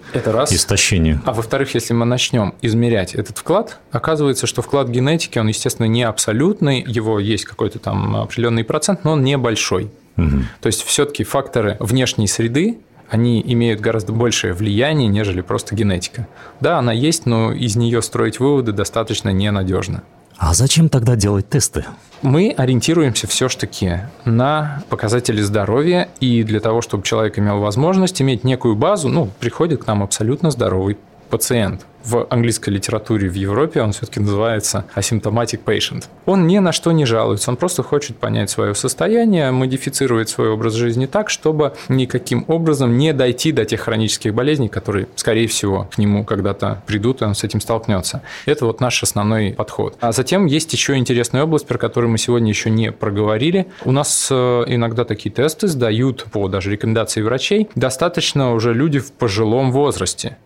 истощения. 0.50 1.20
А 1.24 1.32
во-вторых, 1.32 1.74
если 1.74 1.83
если 1.84 1.92
мы 1.92 2.06
начнем 2.06 2.54
измерять 2.62 3.14
этот 3.14 3.36
вклад, 3.36 3.78
оказывается, 3.92 4.46
что 4.46 4.62
вклад 4.62 4.88
генетики, 4.88 5.38
он, 5.38 5.48
естественно, 5.48 5.84
не 5.84 6.02
абсолютный, 6.02 6.82
его 6.82 7.20
есть 7.20 7.44
какой-то 7.44 7.78
там 7.78 8.16
определенный 8.16 8.64
процент, 8.64 9.04
но 9.04 9.12
он 9.12 9.22
небольшой. 9.22 9.90
Угу. 10.16 10.38
То 10.62 10.66
есть 10.66 10.82
все-таки 10.82 11.24
факторы 11.24 11.76
внешней 11.80 12.26
среды, 12.26 12.78
они 13.10 13.42
имеют 13.44 13.80
гораздо 13.80 14.14
большее 14.14 14.54
влияние, 14.54 15.08
нежели 15.08 15.42
просто 15.42 15.74
генетика. 15.74 16.26
Да, 16.60 16.78
она 16.78 16.94
есть, 16.94 17.26
но 17.26 17.52
из 17.52 17.76
нее 17.76 18.00
строить 18.00 18.40
выводы 18.40 18.72
достаточно 18.72 19.28
ненадежно. 19.28 20.04
А 20.38 20.54
зачем 20.54 20.88
тогда 20.88 21.16
делать 21.16 21.50
тесты? 21.50 21.84
Мы 22.22 22.54
ориентируемся 22.56 23.26
все-таки 23.26 24.00
на 24.24 24.82
показатели 24.88 25.42
здоровья, 25.42 26.08
и 26.18 26.44
для 26.44 26.60
того, 26.60 26.80
чтобы 26.80 27.04
человек 27.04 27.38
имел 27.38 27.60
возможность 27.60 28.22
иметь 28.22 28.42
некую 28.42 28.74
базу, 28.74 29.10
ну, 29.10 29.28
приходит 29.38 29.84
к 29.84 29.86
нам 29.86 30.02
абсолютно 30.02 30.50
здоровый 30.50 30.96
пациент. 31.34 31.84
В 32.04 32.26
английской 32.30 32.70
литературе 32.70 33.28
в 33.28 33.34
Европе 33.34 33.80
он 33.80 33.90
все-таки 33.90 34.20
называется 34.20 34.84
asymptomatic 34.94 35.64
patient. 35.64 36.04
Он 36.26 36.46
ни 36.46 36.58
на 36.58 36.70
что 36.70 36.92
не 36.92 37.06
жалуется, 37.06 37.50
он 37.50 37.56
просто 37.56 37.82
хочет 37.82 38.18
понять 38.18 38.50
свое 38.50 38.76
состояние, 38.76 39.50
модифицировать 39.50 40.28
свой 40.28 40.50
образ 40.50 40.74
жизни 40.74 41.06
так, 41.06 41.28
чтобы 41.28 41.72
никаким 41.88 42.44
образом 42.46 42.98
не 42.98 43.12
дойти 43.12 43.50
до 43.50 43.64
тех 43.64 43.80
хронических 43.80 44.32
болезней, 44.32 44.68
которые, 44.68 45.08
скорее 45.16 45.48
всего, 45.48 45.88
к 45.92 45.98
нему 45.98 46.24
когда-то 46.24 46.82
придут, 46.86 47.22
и 47.22 47.24
он 47.24 47.34
с 47.34 47.42
этим 47.42 47.60
столкнется. 47.60 48.22
Это 48.46 48.66
вот 48.66 48.80
наш 48.80 49.02
основной 49.02 49.54
подход. 49.54 49.96
А 50.00 50.12
затем 50.12 50.46
есть 50.46 50.72
еще 50.72 50.94
интересная 50.94 51.42
область, 51.42 51.66
про 51.66 51.78
которую 51.78 52.12
мы 52.12 52.18
сегодня 52.18 52.50
еще 52.50 52.70
не 52.70 52.92
проговорили. 52.92 53.66
У 53.84 53.90
нас 53.90 54.28
э, 54.30 54.64
иногда 54.68 55.04
такие 55.04 55.34
тесты 55.34 55.66
сдают 55.66 56.26
по 56.30 56.46
даже 56.46 56.70
рекомендации 56.70 57.22
врачей 57.22 57.68
достаточно 57.74 58.52
уже 58.52 58.72
люди 58.72 59.00
в 59.00 59.10
пожилом 59.10 59.72
возрасте. 59.72 60.36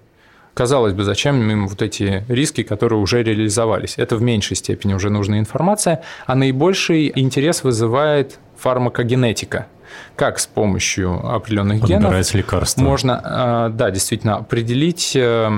Казалось 0.58 0.92
бы, 0.92 1.04
зачем 1.04 1.48
им 1.48 1.68
вот 1.68 1.82
эти 1.82 2.24
риски, 2.26 2.64
которые 2.64 2.98
уже 2.98 3.22
реализовались? 3.22 3.94
Это 3.96 4.16
в 4.16 4.22
меньшей 4.22 4.56
степени 4.56 4.92
уже 4.92 5.08
нужная 5.08 5.38
информация, 5.38 6.02
а 6.26 6.34
наибольший 6.34 7.12
интерес 7.14 7.62
вызывает 7.62 8.40
фармакогенетика 8.56 9.68
как 10.16 10.40
с 10.40 10.48
помощью 10.48 11.32
определенных 11.32 11.84
генов 11.84 12.34
лекарства. 12.34 12.82
можно, 12.82 13.20
а, 13.22 13.68
да, 13.68 13.92
действительно 13.92 14.34
определить 14.34 15.12
э, 15.14 15.48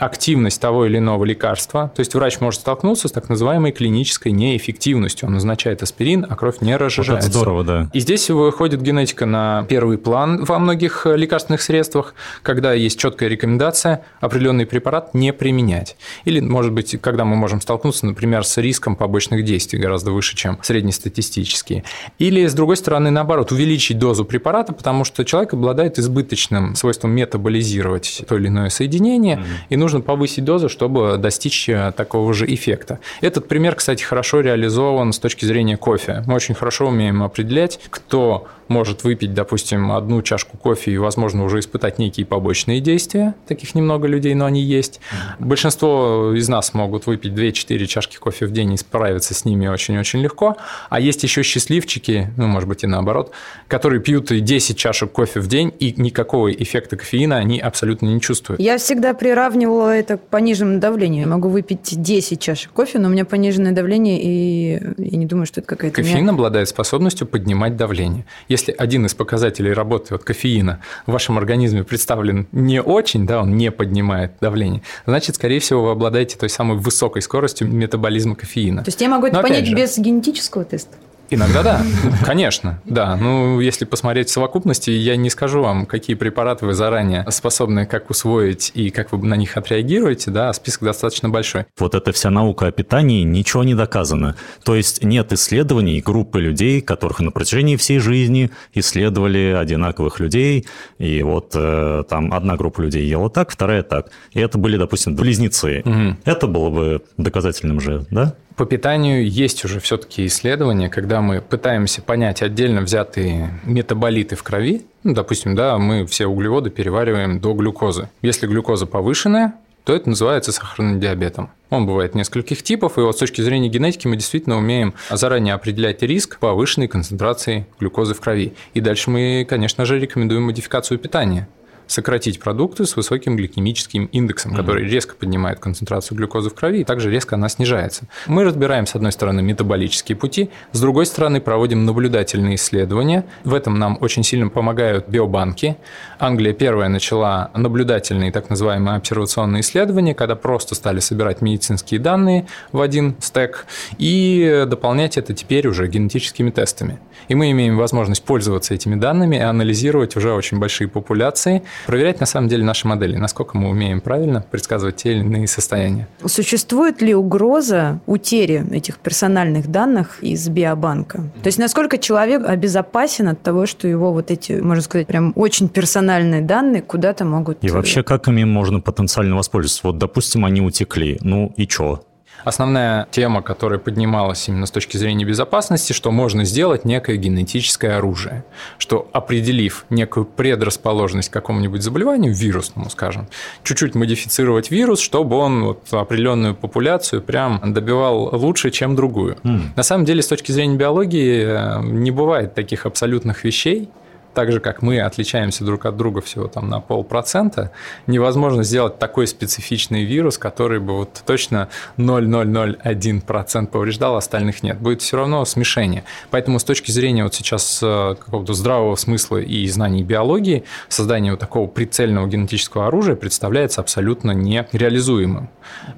активность 0.00 0.60
того 0.60 0.86
или 0.86 0.98
иного 0.98 1.24
лекарства. 1.24 1.92
То 1.94 2.00
есть 2.00 2.14
врач 2.14 2.40
может 2.40 2.60
столкнуться 2.60 3.08
с 3.08 3.12
так 3.12 3.28
называемой 3.28 3.72
клинической 3.72 4.32
неэффективностью. 4.32 5.28
Он 5.28 5.34
назначает 5.34 5.82
аспирин, 5.82 6.26
а 6.28 6.36
кровь 6.36 6.60
не 6.60 6.76
разжижается. 6.76 7.28
Вот 7.28 7.30
это 7.30 7.38
здорово, 7.38 7.64
да. 7.64 7.90
И 7.92 8.00
здесь 8.00 8.30
выходит 8.30 8.82
генетика 8.82 9.26
на 9.26 9.64
первый 9.68 9.98
план 9.98 10.44
во 10.44 10.58
многих 10.58 11.06
лекарственных 11.06 11.62
средствах, 11.62 12.14
когда 12.42 12.72
есть 12.72 12.98
четкая 12.98 13.28
рекомендация 13.28 14.04
определенный 14.20 14.66
препарат 14.66 15.14
не 15.14 15.32
применять. 15.32 15.96
Или, 16.24 16.40
может 16.40 16.72
быть, 16.72 16.96
когда 17.00 17.24
мы 17.24 17.36
можем 17.36 17.60
столкнуться, 17.60 18.06
например, 18.06 18.44
с 18.44 18.56
риском 18.58 18.96
побочных 18.96 19.44
действий 19.44 19.78
гораздо 19.78 20.12
выше, 20.12 20.36
чем 20.36 20.58
среднестатистические. 20.62 21.84
Или, 22.18 22.46
с 22.46 22.54
другой 22.54 22.76
стороны, 22.76 23.10
наоборот, 23.10 23.52
увеличить 23.52 23.98
дозу 23.98 24.24
препарата, 24.24 24.72
потому 24.72 25.04
что 25.04 25.24
человек 25.24 25.52
обладает 25.52 25.98
избыточным 25.98 26.74
свойством 26.74 27.10
метаболизировать 27.12 28.22
то 28.28 28.36
или 28.36 28.48
иное 28.48 28.70
соединение, 28.70 29.36
mm-hmm. 29.36 29.66
и 29.70 29.76
нужно 29.76 29.89
нужно 29.90 30.00
повысить 30.02 30.44
дозу, 30.44 30.68
чтобы 30.68 31.16
достичь 31.18 31.68
э, 31.68 31.92
такого 31.96 32.32
же 32.32 32.46
эффекта. 32.46 33.00
Этот 33.20 33.48
пример, 33.48 33.74
кстати, 33.74 34.04
хорошо 34.04 34.40
реализован 34.40 35.12
с 35.12 35.18
точки 35.18 35.44
зрения 35.44 35.76
кофе. 35.76 36.22
Мы 36.26 36.34
очень 36.34 36.54
хорошо 36.54 36.86
умеем 36.86 37.24
определять, 37.24 37.80
кто 37.90 38.46
может 38.70 39.02
выпить, 39.02 39.34
допустим, 39.34 39.90
одну 39.90 40.22
чашку 40.22 40.56
кофе 40.56 40.92
и, 40.92 40.96
возможно, 40.96 41.44
уже 41.44 41.58
испытать 41.58 41.98
некие 41.98 42.24
побочные 42.24 42.80
действия. 42.80 43.34
Таких 43.48 43.74
немного 43.74 44.06
людей, 44.06 44.32
но 44.34 44.46
они 44.46 44.62
есть. 44.62 45.00
Большинство 45.40 46.32
из 46.36 46.48
нас 46.48 46.72
могут 46.72 47.06
выпить 47.06 47.32
2-4 47.32 47.86
чашки 47.86 48.16
кофе 48.16 48.46
в 48.46 48.52
день 48.52 48.72
и 48.72 48.76
справиться 48.76 49.34
с 49.34 49.44
ними 49.44 49.66
очень-очень 49.66 50.20
легко. 50.20 50.56
А 50.88 51.00
есть 51.00 51.24
еще 51.24 51.42
счастливчики, 51.42 52.32
ну, 52.36 52.46
может 52.46 52.68
быть, 52.68 52.84
и 52.84 52.86
наоборот, 52.86 53.32
которые 53.66 54.00
пьют 54.00 54.28
10 54.30 54.78
чашек 54.78 55.10
кофе 55.10 55.40
в 55.40 55.48
день 55.48 55.74
и 55.80 55.92
никакого 55.96 56.52
эффекта 56.52 56.96
кофеина 56.96 57.38
они 57.38 57.58
абсолютно 57.58 58.06
не 58.06 58.20
чувствуют. 58.20 58.60
Я 58.60 58.78
всегда 58.78 59.14
приравнивала 59.14 59.79
делала 59.80 59.96
это 59.96 60.16
пониженному 60.16 60.80
давлению. 60.80 61.22
Я 61.22 61.26
могу 61.26 61.48
выпить 61.48 62.00
10 62.00 62.40
чашек 62.40 62.70
кофе, 62.72 62.98
но 62.98 63.08
у 63.08 63.10
меня 63.10 63.24
пониженное 63.24 63.72
давление, 63.72 64.20
и 64.22 64.80
я 64.98 65.16
не 65.16 65.26
думаю, 65.26 65.46
что 65.46 65.60
это 65.60 65.68
какая-то... 65.68 65.96
Кофеин 65.96 66.22
меня... 66.22 66.32
обладает 66.32 66.68
способностью 66.68 67.26
поднимать 67.26 67.76
давление. 67.76 68.24
Если 68.48 68.74
один 68.76 69.06
из 69.06 69.14
показателей 69.14 69.72
работы 69.72 70.14
вот 70.14 70.24
кофеина 70.24 70.80
в 71.06 71.12
вашем 71.12 71.38
организме 71.38 71.84
представлен 71.84 72.46
не 72.52 72.82
очень, 72.82 73.26
да, 73.26 73.40
он 73.40 73.56
не 73.56 73.70
поднимает 73.70 74.32
давление, 74.40 74.82
значит, 75.06 75.36
скорее 75.36 75.60
всего, 75.60 75.84
вы 75.84 75.90
обладаете 75.92 76.36
той 76.36 76.48
самой 76.48 76.78
высокой 76.78 77.22
скоростью 77.22 77.68
метаболизма 77.68 78.34
кофеина. 78.34 78.84
То 78.84 78.88
есть 78.88 79.00
я 79.00 79.08
могу 79.08 79.26
это 79.26 79.36
Но 79.36 79.42
понять 79.42 79.66
же, 79.66 79.74
без 79.74 79.96
генетического 79.98 80.64
теста? 80.64 80.96
Иногда 81.30 81.62
да, 81.62 81.82
конечно, 82.24 82.80
да. 82.84 83.16
Ну, 83.16 83.60
если 83.60 83.84
посмотреть 83.84 84.28
в 84.28 84.32
совокупности, 84.32 84.90
я 84.90 85.16
не 85.16 85.30
скажу 85.30 85.62
вам, 85.62 85.86
какие 85.86 86.16
препараты 86.16 86.66
вы 86.66 86.74
заранее 86.74 87.24
способны 87.30 87.86
как 87.86 88.10
усвоить 88.10 88.72
и 88.74 88.90
как 88.90 89.12
вы 89.12 89.26
на 89.26 89.34
них 89.34 89.56
отреагируете, 89.56 90.32
да, 90.32 90.52
список 90.52 90.82
достаточно 90.82 91.28
большой. 91.28 91.66
Вот 91.78 91.94
эта 91.94 92.12
вся 92.12 92.30
наука 92.30 92.66
о 92.66 92.72
питании 92.72 93.22
ничего 93.22 93.62
не 93.62 93.74
доказано. 93.74 94.34
То 94.64 94.74
есть 94.74 95.04
нет 95.04 95.32
исследований 95.32 96.00
группы 96.00 96.40
людей, 96.40 96.80
которых 96.80 97.20
на 97.20 97.30
протяжении 97.30 97.76
всей 97.76 98.00
жизни 98.00 98.50
исследовали 98.74 99.56
одинаковых 99.56 100.18
людей, 100.18 100.66
и 100.98 101.22
вот 101.22 101.52
э, 101.54 102.02
там 102.08 102.32
одна 102.32 102.56
группа 102.56 102.80
людей 102.80 103.06
ела 103.06 103.30
так, 103.30 103.50
вторая 103.50 103.82
так. 103.82 104.10
И 104.32 104.40
это 104.40 104.58
были, 104.58 104.76
допустим, 104.76 105.14
близнецы. 105.14 105.82
Угу. 105.84 106.16
Это 106.24 106.46
было 106.48 106.70
бы 106.70 107.02
доказательным 107.16 107.80
же, 107.80 108.06
да? 108.10 108.34
По 108.60 108.66
питанию 108.66 109.26
есть 109.26 109.64
уже 109.64 109.80
все-таки 109.80 110.26
исследования, 110.26 110.90
когда 110.90 111.22
мы 111.22 111.40
пытаемся 111.40 112.02
понять 112.02 112.42
отдельно 112.42 112.82
взятые 112.82 113.58
метаболиты 113.64 114.36
в 114.36 114.42
крови. 114.42 114.84
Ну, 115.02 115.14
допустим, 115.14 115.54
да, 115.54 115.78
мы 115.78 116.04
все 116.04 116.26
углеводы 116.26 116.68
перевариваем 116.68 117.40
до 117.40 117.54
глюкозы. 117.54 118.10
Если 118.20 118.46
глюкоза 118.46 118.84
повышенная, 118.84 119.54
то 119.84 119.94
это 119.94 120.10
называется 120.10 120.52
сахарным 120.52 121.00
диабетом. 121.00 121.48
Он 121.70 121.86
бывает 121.86 122.14
нескольких 122.14 122.62
типов, 122.62 122.98
и 122.98 123.00
вот 123.00 123.16
с 123.16 123.18
точки 123.20 123.40
зрения 123.40 123.70
генетики 123.70 124.06
мы 124.06 124.16
действительно 124.16 124.58
умеем 124.58 124.92
заранее 125.08 125.54
определять 125.54 126.02
риск 126.02 126.38
повышенной 126.38 126.86
концентрации 126.86 127.66
глюкозы 127.78 128.12
в 128.12 128.20
крови. 128.20 128.52
И 128.74 128.82
дальше 128.82 129.08
мы, 129.08 129.46
конечно 129.48 129.86
же, 129.86 129.98
рекомендуем 129.98 130.42
модификацию 130.42 130.98
питания 130.98 131.48
сократить 131.90 132.38
продукты 132.38 132.86
с 132.86 132.96
высоким 132.96 133.36
гликемическим 133.36 134.04
индексом, 134.06 134.54
который 134.54 134.88
резко 134.88 135.16
поднимает 135.16 135.58
концентрацию 135.58 136.16
глюкозы 136.16 136.48
в 136.50 136.54
крови, 136.54 136.80
и 136.80 136.84
также 136.84 137.10
резко 137.10 137.34
она 137.34 137.48
снижается. 137.48 138.04
Мы 138.26 138.44
разбираем, 138.44 138.86
с 138.86 138.94
одной 138.94 139.10
стороны, 139.10 139.42
метаболические 139.42 140.16
пути, 140.16 140.50
с 140.72 140.80
другой 140.80 141.06
стороны, 141.06 141.40
проводим 141.40 141.84
наблюдательные 141.84 142.54
исследования. 142.54 143.24
В 143.42 143.54
этом 143.54 143.78
нам 143.78 143.98
очень 144.00 144.22
сильно 144.22 144.48
помогают 144.48 145.08
биобанки. 145.08 145.76
Англия 146.20 146.52
первая 146.52 146.88
начала 146.88 147.50
наблюдательные 147.54 148.30
так 148.30 148.50
называемые 148.50 148.96
обсервационные 148.96 149.62
исследования, 149.62 150.14
когда 150.14 150.36
просто 150.36 150.76
стали 150.76 151.00
собирать 151.00 151.40
медицинские 151.40 151.98
данные 151.98 152.46
в 152.70 152.80
один 152.80 153.16
стек 153.20 153.66
и 153.98 154.64
дополнять 154.68 155.18
это 155.18 155.34
теперь 155.34 155.66
уже 155.66 155.88
генетическими 155.88 156.50
тестами. 156.50 157.00
И 157.28 157.34
мы 157.34 157.50
имеем 157.50 157.76
возможность 157.76 158.22
пользоваться 158.24 158.74
этими 158.74 158.94
данными 158.94 159.36
и 159.36 159.40
анализировать 159.40 160.16
уже 160.16 160.32
очень 160.32 160.58
большие 160.58 160.88
популяции, 160.88 161.62
проверять 161.86 162.20
на 162.20 162.26
самом 162.26 162.48
деле 162.48 162.64
наши 162.64 162.86
модели, 162.86 163.16
насколько 163.16 163.56
мы 163.56 163.70
умеем 163.70 164.00
правильно 164.00 164.44
предсказывать 164.50 164.96
те 164.96 165.12
или 165.12 165.20
иные 165.20 165.46
состояния. 165.46 166.08
Существует 166.24 167.02
ли 167.02 167.14
угроза 167.14 168.00
утери 168.06 168.64
этих 168.74 168.98
персональных 168.98 169.68
данных 169.68 170.22
из 170.22 170.48
биобанка? 170.48 171.18
То 171.42 171.46
есть 171.46 171.58
насколько 171.58 171.98
человек 171.98 172.44
обезопасен 172.46 173.28
от 173.28 173.42
того, 173.42 173.66
что 173.66 173.88
его 173.88 174.12
вот 174.12 174.30
эти, 174.30 174.52
можно 174.52 174.82
сказать, 174.82 175.06
прям 175.06 175.32
очень 175.36 175.68
персональные 175.68 176.42
данные 176.42 176.82
куда-то 176.82 177.24
могут... 177.24 177.62
И 177.62 177.70
вообще, 177.70 178.02
как 178.02 178.28
ими 178.28 178.44
можно 178.44 178.80
потенциально 178.80 179.36
воспользоваться? 179.36 179.80
Вот, 179.84 179.98
допустим, 179.98 180.44
они 180.44 180.60
утекли, 180.60 181.18
ну 181.22 181.52
и 181.56 181.68
что? 181.68 182.04
Основная 182.44 183.06
тема, 183.10 183.42
которая 183.42 183.78
поднималась 183.78 184.48
именно 184.48 184.66
с 184.66 184.70
точки 184.70 184.96
зрения 184.96 185.24
безопасности, 185.24 185.92
что 185.92 186.10
можно 186.10 186.44
сделать 186.44 186.84
некое 186.84 187.16
генетическое 187.16 187.96
оружие, 187.96 188.44
что 188.78 189.08
определив 189.12 189.84
некую 189.90 190.26
предрасположенность 190.26 191.28
к 191.28 191.32
какому-нибудь 191.32 191.82
заболеванию, 191.82 192.34
вирусному, 192.34 192.90
скажем, 192.90 193.28
чуть-чуть 193.62 193.94
модифицировать 193.94 194.70
вирус, 194.70 195.00
чтобы 195.00 195.36
он 195.36 195.64
вот 195.64 195.92
определенную 195.92 196.54
популяцию 196.54 197.22
прям 197.22 197.60
добивал 197.72 198.30
лучше, 198.32 198.70
чем 198.70 198.96
другую. 198.96 199.36
Mm. 199.42 199.60
На 199.76 199.82
самом 199.82 200.04
деле, 200.04 200.22
с 200.22 200.26
точки 200.26 200.52
зрения 200.52 200.76
биологии, 200.76 201.44
э, 201.44 201.82
не 201.82 202.10
бывает 202.10 202.54
таких 202.54 202.86
абсолютных 202.86 203.44
вещей, 203.44 203.88
так 204.34 204.52
же, 204.52 204.60
как 204.60 204.82
мы 204.82 205.00
отличаемся 205.00 205.64
друг 205.64 205.86
от 205.86 205.96
друга 205.96 206.20
всего 206.20 206.46
там 206.48 206.68
на 206.68 206.80
полпроцента, 206.80 207.72
невозможно 208.06 208.62
сделать 208.62 208.98
такой 208.98 209.26
специфичный 209.26 210.04
вирус, 210.04 210.38
который 210.38 210.78
бы 210.78 210.96
вот 210.96 211.22
точно 211.26 211.68
0,001% 211.96 213.66
повреждал, 213.66 214.16
остальных 214.16 214.62
нет. 214.62 214.78
Будет 214.78 215.02
все 215.02 215.16
равно 215.16 215.44
смешение. 215.44 216.04
Поэтому 216.30 216.58
с 216.58 216.64
точки 216.64 216.90
зрения 216.90 217.24
вот 217.24 217.34
сейчас 217.34 217.80
э, 217.82 218.14
какого-то 218.18 218.54
здравого 218.54 218.96
смысла 218.96 219.38
и 219.38 219.66
знаний 219.68 220.02
биологии, 220.02 220.64
создание 220.88 221.32
вот 221.32 221.40
такого 221.40 221.66
прицельного 221.66 222.26
генетического 222.26 222.86
оружия 222.86 223.16
представляется 223.16 223.80
абсолютно 223.80 224.32
нереализуемым. 224.32 225.48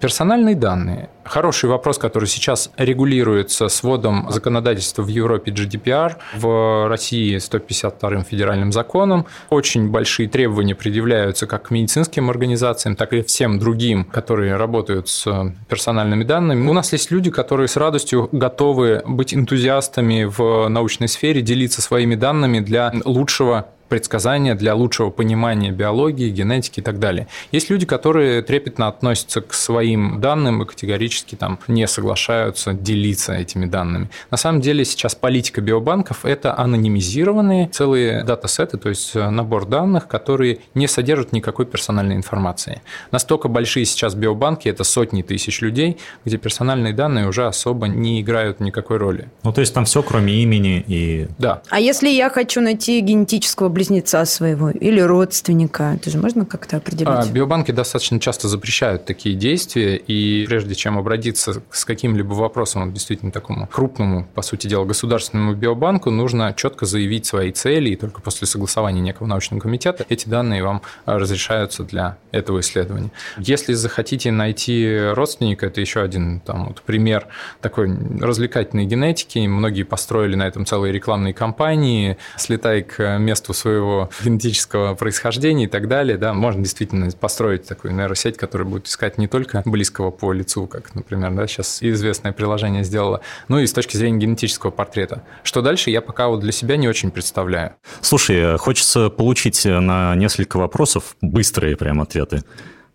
Персональные 0.01 0.55
данные. 0.55 1.09
Хороший 1.25 1.69
вопрос, 1.71 1.99
который 1.99 2.27
сейчас 2.27 2.71
регулируется 2.77 3.69
сводом 3.69 4.31
законодательства 4.31 5.03
в 5.03 5.09
Европе 5.09 5.53
GDPR, 5.53 6.17
в 6.35 6.89
России 6.89 7.39
152 7.39 8.22
новым 8.23 8.25
федеральным 8.25 8.73
законом. 8.73 9.27
Очень 9.51 9.91
большие 9.91 10.29
требования 10.29 10.75
предъявляются 10.75 11.47
как 11.47 11.69
к 11.69 11.71
медицинским 11.71 12.31
организациям, 12.31 12.97
так 12.97 13.13
и 13.13 13.23
всем 13.23 13.59
другим, 13.59 14.05
которые 14.05 14.57
работают 14.57 15.09
с 15.09 15.27
персональными 15.69 16.25
данными. 16.25 16.69
У 16.69 16.73
нас 16.73 16.93
есть 16.93 17.11
люди, 17.11 17.31
которые 17.31 17.69
с 17.69 17.77
радостью 17.77 18.29
готовы 18.33 19.03
быть 19.07 19.35
энтузиастами 19.35 20.25
в 20.25 20.69
научной 20.69 21.09
сфере, 21.09 21.43
делиться 21.43 21.83
своими 21.83 22.15
данными 22.15 22.61
для 22.61 22.93
лучшего 23.05 23.67
предсказания 23.93 24.55
для 24.55 24.75
лучшего 24.75 25.11
понимания 25.11 25.71
биологии, 25.71 26.31
генетики 26.31 26.81
и 26.81 26.83
так 26.83 26.99
далее. 26.99 27.29
Есть 27.51 27.69
люди, 27.69 27.85
которые 27.85 28.41
трепетно 28.41 28.89
относятся 28.89 29.43
к 29.43 29.53
своим 29.53 30.19
данным 30.19 30.63
и 30.63 30.67
категорически 30.67 31.35
там 31.35 31.59
не 31.69 31.87
соглашаются 31.87 32.73
делиться 32.73 33.35
этими 33.35 33.67
данными. 33.67 34.09
На 34.31 34.39
самом 34.39 34.63
деле 34.63 34.87
сейчас 34.87 35.15
политика 35.15 35.61
биобанков– 35.61 36.17
это 36.25 36.59
анонимизированные 36.59 37.69
целые 37.69 38.25
датасеты, 38.25 38.79
то 38.79 38.89
есть 38.89 39.15
набор 39.15 39.67
данных, 39.67 40.09
которые 40.09 40.61
не 40.73 40.89
содержат 40.89 41.33
никакой 41.33 41.67
персональной 41.67 42.17
информации. 42.17 42.81
Настолько 43.11 43.49
большие 43.49 43.85
сейчас 43.85 44.15
биобанки– 44.15 44.69
это 44.71 44.85
сотни 44.85 45.21
тысяч 45.21 45.61
людей, 45.61 45.99
где 46.25 46.39
персональные 46.39 46.95
данные 46.95 47.29
уже 47.29 47.47
особо 47.47 47.89
не 47.89 48.23
играют 48.23 48.59
никакой 48.61 48.97
роли. 48.97 49.29
Ну, 49.43 49.53
то 49.53 49.61
есть 49.61 49.75
там 49.75 49.85
все, 49.85 50.03
кроме 50.03 50.33
имени 50.43 50.83
и... 50.87 51.29
Да. 51.39 51.61
А 51.69 51.79
если 51.79 52.09
я 52.09 52.31
хочу 52.31 52.63
найти 52.63 52.99
генетического 53.01 53.69
близнеца 53.83 54.25
своего 54.25 54.71
или 54.71 55.01
родственника. 55.01 55.95
Это 55.97 56.09
же 56.09 56.19
можно 56.19 56.47
как-то 56.47 56.77
определить? 56.77 57.09
А, 57.09 57.27
биобанки 57.27 57.73
достаточно 57.73 58.21
часто 58.21 58.47
запрещают 58.47 59.05
такие 59.07 59.35
действия, 59.35 59.97
и 59.97 60.47
прежде 60.47 60.77
чем 60.77 60.99
обратиться 60.99 61.63
с 61.71 61.85
каким-либо 61.85 62.33
вопросом, 62.35 62.93
действительно 62.93 63.33
такому 63.33 63.67
крупному, 63.67 64.25
по 64.35 64.43
сути 64.43 64.69
дела, 64.69 64.85
государственному 64.85 65.55
биобанку, 65.55 66.11
нужно 66.11 66.55
четко 66.57 66.87
заявить 66.87 67.27
свои 67.27 67.51
цели, 67.51 67.91
и 67.91 67.97
только 67.97 68.23
после 68.23 68.47
согласования 68.47 69.01
некого 69.01 69.27
научного 69.27 69.61
комитета 69.61 70.07
эти 70.09 70.29
данные 70.29 70.63
вам 70.63 70.83
а, 71.05 71.19
разрешаются 71.19 71.83
для 71.83 72.19
этого 72.31 72.61
исследования. 72.61 73.11
Если 73.39 73.73
захотите 73.73 74.31
найти 74.31 74.97
родственника, 75.13 75.67
это 75.67 75.81
еще 75.81 76.03
один 76.03 76.41
там, 76.41 76.67
вот, 76.67 76.83
пример 76.83 77.27
такой 77.61 77.91
развлекательной 78.21 78.85
генетики. 78.85 79.41
Многие 79.41 79.83
построили 79.83 80.37
на 80.37 80.47
этом 80.47 80.67
целые 80.67 80.93
рекламные 80.93 81.35
кампании. 81.35 82.17
Слетай 82.37 82.83
к 82.83 83.19
месту 83.19 83.53
своего 83.53 83.72
своего 83.73 84.11
генетического 84.23 84.95
происхождения 84.95 85.65
и 85.65 85.69
так 85.69 85.89
далее, 85.89 86.19
да, 86.19 86.35
можно 86.35 86.63
действительно 86.63 87.11
построить 87.13 87.67
такую 87.67 87.95
нейросеть, 87.95 88.37
которая 88.37 88.69
будет 88.69 88.87
искать 88.87 89.19
не 89.19 89.29
только 89.29 89.63
близкого 89.65 90.11
по 90.11 90.33
лицу, 90.33 90.67
как, 90.67 90.95
например, 90.95 91.33
да, 91.33 91.47
сейчас 91.47 91.83
известное 91.83 92.33
приложение 92.33 92.85
сделало, 92.85 93.23
но 93.49 93.61
и 93.61 93.67
с 93.67 93.73
точки 93.73 93.97
зрения 93.97 94.19
генетического 94.19 94.71
портрета. 94.71 95.23
Что 95.43 95.63
дальше, 95.63 95.91
я 95.91 96.03
пока 96.03 96.29
вот 96.29 96.41
для 96.41 96.53
себя 96.53 96.77
не 96.77 96.89
очень 96.89 97.11
представляю. 97.11 97.73
Слушай, 98.03 98.59
хочется 98.59 99.09
получить 99.09 99.65
на 99.65 100.15
несколько 100.17 100.59
вопросов 100.59 101.17
быстрые 101.23 101.77
прям 101.77 102.01
ответы. 102.01 102.43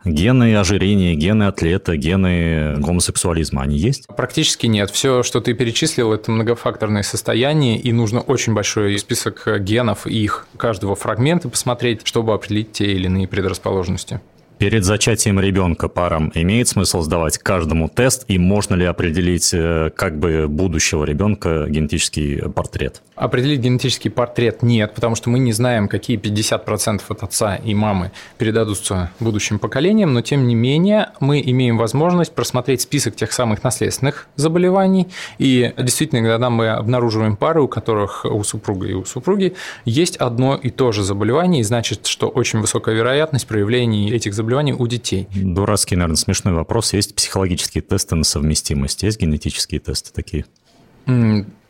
Гены 0.08 0.56
ожирения, 0.56 1.16
гены 1.16 1.44
атлета, 1.44 1.98
гены 1.98 2.76
гомосексуализма, 2.78 3.62
они 3.62 3.78
есть? 3.78 4.08
Практически 4.08 4.66
нет. 4.68 4.90
Все, 4.90 5.24
что 5.24 5.42
ты 5.42 5.54
перечислил, 5.54 6.14
это 6.14 6.32
многофакторное 6.32 7.04
состояние, 7.04 7.78
и 7.78 7.92
нужно 7.92 8.22
очень 8.22 8.54
большой 8.54 8.98
список 9.00 9.48
генов 9.60 10.08
и 10.08 10.24
их 10.24 10.48
каждого 10.58 10.96
фрагмента 10.96 11.50
посмотреть, 11.50 12.02
чтобы 12.06 12.34
определить 12.34 12.72
те 12.72 12.86
или 12.86 13.06
иные 13.06 13.28
предрасположенности. 13.28 14.22
Перед 14.58 14.86
зачатием 14.86 15.40
ребенка 15.40 15.88
парам 15.88 16.32
имеет 16.34 16.68
смысл 16.68 17.02
сдавать 17.02 17.38
каждому 17.38 17.90
тест, 17.90 18.26
и 18.28 18.40
можно 18.40 18.74
ли 18.74 18.86
определить 18.86 19.54
э, 19.54 19.92
как 19.96 20.18
бы 20.18 20.48
будущего 20.48 21.04
ребенка 21.04 21.68
генетический 21.70 22.42
портрет? 22.50 23.04
Определить 23.16 23.60
генетический 23.60 24.10
портрет 24.10 24.64
нет, 24.64 24.96
потому 24.96 25.16
что 25.16 25.30
мы 25.30 25.38
не 25.38 25.52
знаем, 25.52 25.88
какие 25.88 26.18
50% 26.18 27.02
от 27.08 27.24
отца 27.24 27.58
и 27.58 27.76
мамы 27.76 28.12
передадутся 28.40 29.12
будущим 29.20 29.60
поколениям, 29.60 30.16
но 30.16 30.22
тем 30.22 30.48
не 30.48 30.56
менее 30.56 31.10
мы 31.20 31.40
имеем 31.40 31.78
возможность 31.78 32.34
просмотреть 32.34 32.82
список 32.82 33.16
тех 33.16 33.34
самых 33.34 33.64
наследственных 33.64 34.28
заболеваний, 34.38 35.08
и 35.38 35.72
действительно, 35.78 36.28
когда 36.28 36.50
мы 36.50 36.70
обнаруживаем 36.70 37.36
пары, 37.36 37.62
у 37.62 37.68
которых 37.68 38.26
у 38.26 38.44
супруга 38.44 38.88
и 38.88 38.94
у 38.94 39.06
супруги 39.06 39.54
есть 39.86 40.18
одно 40.18 40.56
и 40.56 40.72
то 40.72 40.92
же 40.92 41.04
заболевание, 41.04 41.62
и 41.62 41.64
значит, 41.64 42.08
что 42.08 42.28
очень 42.28 42.60
высокая 42.60 42.96
вероятность 42.96 43.46
проявления 43.46 44.10
этих 44.10 44.34
заболеваний 44.34 44.47
заболеваний 44.48 44.74
у 44.74 44.88
детей. 44.88 45.28
Дурацкий, 45.36 45.98
наверное, 45.98 46.16
смешной 46.16 46.54
вопрос. 46.54 46.94
Есть 46.94 47.14
психологические 47.16 47.82
тесты 47.82 48.16
на 48.16 48.24
совместимость? 48.24 49.04
Есть 49.04 49.20
генетические 49.20 49.82
тесты 49.82 50.12
такие? 50.14 50.46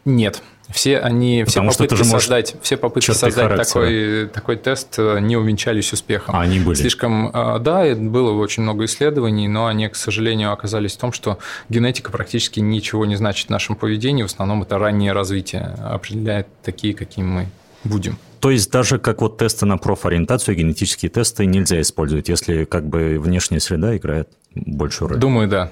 Нет. 0.05 0.43
Все 0.69 0.99
они, 0.99 1.43
Потому 1.45 1.71
все 1.71 1.85
попытки 1.85 2.03
создать, 2.03 2.55
все 2.61 2.77
попытки 2.77 3.11
создать 3.11 3.55
такой, 3.55 4.27
такой 4.27 4.57
тест 4.57 4.95
э, 4.97 5.19
не 5.21 5.37
увенчались 5.37 5.93
успехом. 5.93 6.35
А 6.35 6.41
они 6.41 6.59
были? 6.59 6.75
Слишком, 6.75 7.29
э, 7.29 7.59
да, 7.59 7.95
было 7.95 8.33
очень 8.33 8.63
много 8.63 8.83
исследований, 8.83 9.47
но 9.47 9.67
они, 9.67 9.87
к 9.87 9.95
сожалению, 9.95 10.51
оказались 10.51 10.97
в 10.97 10.99
том, 10.99 11.13
что 11.13 11.39
генетика 11.69 12.11
практически 12.11 12.59
ничего 12.59 13.05
не 13.05 13.15
значит 13.15 13.47
в 13.47 13.49
нашем 13.49 13.77
поведении. 13.77 14.23
В 14.23 14.27
основном 14.27 14.61
это 14.63 14.77
раннее 14.77 15.13
развитие 15.13 15.61
определяет 15.61 16.47
такие, 16.63 16.93
какими 16.93 17.25
мы 17.25 17.47
будем. 17.85 18.17
То 18.39 18.51
есть 18.51 18.71
даже 18.71 18.99
как 18.99 19.21
вот 19.21 19.37
тесты 19.37 19.65
на 19.65 19.77
профориентацию, 19.77 20.55
генетические 20.55 21.09
тесты 21.09 21.45
нельзя 21.45 21.81
использовать, 21.81 22.29
если 22.29 22.65
как 22.65 22.85
бы 22.85 23.19
внешняя 23.19 23.59
среда 23.59 23.95
играет 23.97 24.29
большую 24.53 25.09
роль? 25.09 25.19
Думаю, 25.19 25.47
да. 25.47 25.71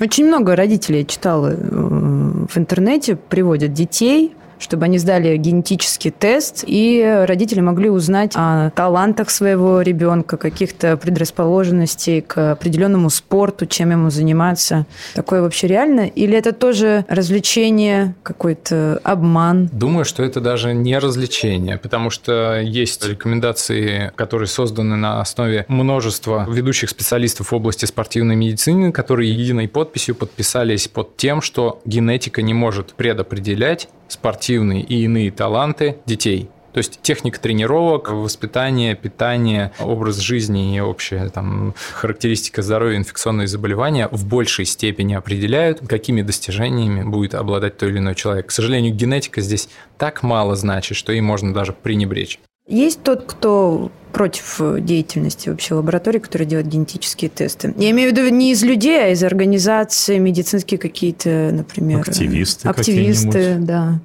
Очень 0.00 0.26
много 0.26 0.54
родителей, 0.54 1.00
я 1.00 1.04
читала 1.04 1.48
э, 1.48 1.56
в 1.60 2.56
интернете, 2.56 3.16
приводят 3.16 3.72
детей 3.72 4.34
чтобы 4.58 4.84
они 4.84 4.98
сдали 4.98 5.36
генетический 5.36 6.10
тест, 6.10 6.64
и 6.66 7.24
родители 7.26 7.60
могли 7.60 7.90
узнать 7.90 8.32
о 8.34 8.70
талантах 8.70 9.30
своего 9.30 9.82
ребенка, 9.82 10.36
каких-то 10.36 10.96
предрасположенностей 10.96 12.20
к 12.20 12.52
определенному 12.52 13.10
спорту, 13.10 13.66
чем 13.66 13.90
ему 13.90 14.10
заниматься. 14.10 14.86
Такое 15.14 15.42
вообще 15.42 15.66
реально? 15.66 16.06
Или 16.06 16.36
это 16.36 16.52
тоже 16.52 17.04
развлечение, 17.08 18.14
какой-то 18.22 19.00
обман? 19.04 19.68
Думаю, 19.72 20.04
что 20.04 20.22
это 20.22 20.40
даже 20.40 20.74
не 20.74 20.98
развлечение, 20.98 21.78
потому 21.78 22.10
что 22.10 22.60
есть 22.60 23.06
рекомендации, 23.06 24.12
которые 24.16 24.48
созданы 24.48 24.96
на 24.96 25.20
основе 25.20 25.64
множества 25.68 26.46
ведущих 26.48 26.90
специалистов 26.90 27.52
в 27.52 27.54
области 27.54 27.84
спортивной 27.84 28.36
медицины, 28.36 28.92
которые 28.92 29.32
единой 29.32 29.68
подписью 29.68 30.14
подписались 30.14 30.88
под 30.88 31.16
тем, 31.16 31.42
что 31.42 31.80
генетика 31.84 32.42
не 32.42 32.54
может 32.54 32.94
предопределять 32.94 33.88
спортивные 34.08 34.47
и 34.52 35.04
иные 35.04 35.30
таланты 35.30 35.98
детей. 36.06 36.48
То 36.72 36.78
есть 36.78 37.00
техника 37.02 37.40
тренировок, 37.40 38.10
воспитание, 38.10 38.94
питание, 38.94 39.72
образ 39.80 40.18
жизни 40.18 40.76
и 40.76 40.80
общая 40.80 41.28
там, 41.30 41.74
характеристика 41.92 42.62
здоровья, 42.62 42.98
инфекционные 42.98 43.48
заболевания 43.48 44.08
в 44.12 44.26
большей 44.26 44.64
степени 44.64 45.14
определяют, 45.14 45.80
какими 45.88 46.22
достижениями 46.22 47.02
будет 47.02 47.34
обладать 47.34 47.78
той 47.78 47.88
или 47.88 47.98
иной 47.98 48.14
человек. 48.14 48.46
К 48.46 48.50
сожалению, 48.50 48.94
генетика 48.94 49.40
здесь 49.40 49.68
так 49.96 50.22
мало 50.22 50.56
значит, 50.56 50.96
что 50.96 51.12
ей 51.12 51.20
можно 51.20 51.52
даже 51.52 51.72
пренебречь. 51.72 52.38
Есть 52.68 53.02
тот, 53.02 53.24
кто 53.26 53.90
против 54.12 54.60
деятельности 54.80 55.48
вообще 55.48 55.74
лаборатории, 55.74 56.18
которые 56.18 56.46
делают 56.46 56.68
генетические 56.68 57.30
тесты. 57.30 57.74
Я 57.78 57.90
имею 57.90 58.12
в 58.12 58.16
виду 58.16 58.28
не 58.28 58.52
из 58.52 58.62
людей, 58.62 59.02
а 59.04 59.08
из 59.08 59.24
организаций, 59.24 60.18
медицинские 60.18 60.78
какие-то, 60.78 61.50
например. 61.52 62.00
Активисты. 62.00 62.68
Активисты, 62.68 63.56
да. 63.58 64.00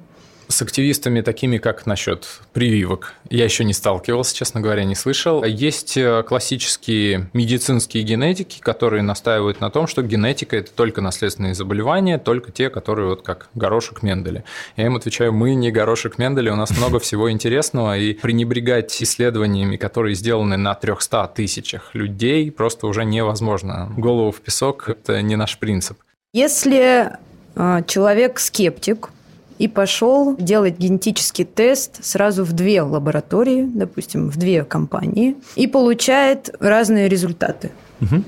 С 0.54 0.62
активистами 0.62 1.20
такими, 1.20 1.58
как 1.58 1.84
насчет 1.84 2.28
прививок, 2.52 3.14
я 3.28 3.42
еще 3.42 3.64
не 3.64 3.72
сталкивался, 3.72 4.36
честно 4.36 4.60
говоря, 4.60 4.84
не 4.84 4.94
слышал. 4.94 5.42
Есть 5.42 5.96
э, 5.96 6.22
классические 6.22 7.28
медицинские 7.32 8.04
генетики, 8.04 8.60
которые 8.60 9.02
настаивают 9.02 9.60
на 9.60 9.70
том, 9.70 9.88
что 9.88 10.02
генетика– 10.02 10.56
это 10.58 10.70
только 10.70 11.00
наследственные 11.00 11.54
заболевания, 11.54 12.18
только 12.18 12.52
те, 12.52 12.70
которые 12.70 13.08
вот 13.08 13.22
как 13.22 13.48
горошек 13.56 14.04
Менделя. 14.04 14.44
Я 14.76 14.86
им 14.86 14.94
отвечаю, 14.94 15.32
мы 15.32 15.56
не 15.56 15.72
горошек 15.72 16.18
Менделя, 16.18 16.52
у 16.52 16.56
нас 16.56 16.70
много 16.70 17.00
всего 17.00 17.32
интересного, 17.32 17.98
и 17.98 18.14
пренебрегать 18.14 19.02
исследованиями, 19.02 19.76
которые 19.76 20.14
сделаны 20.14 20.56
на 20.56 20.76
300 20.76 21.32
тысячах 21.34 21.92
людей, 21.94 22.52
просто 22.52 22.86
уже 22.86 23.04
невозможно. 23.04 23.92
Голову 23.96 24.30
в 24.30 24.40
песок– 24.40 24.84
это 24.88 25.20
не 25.20 25.34
наш 25.34 25.58
принцип. 25.58 25.98
Если 26.32 27.10
э, 27.56 27.82
человек 27.88 28.38
скептик, 28.38 29.10
и 29.58 29.68
пошел 29.68 30.36
делать 30.36 30.78
генетический 30.78 31.44
тест 31.44 32.04
сразу 32.04 32.44
в 32.44 32.52
две 32.52 32.82
лаборатории, 32.82 33.64
допустим, 33.64 34.30
в 34.30 34.36
две 34.36 34.64
компании, 34.64 35.36
и 35.54 35.66
получает 35.66 36.54
разные 36.60 37.08
результаты. 37.08 37.70
Угу. 38.00 38.22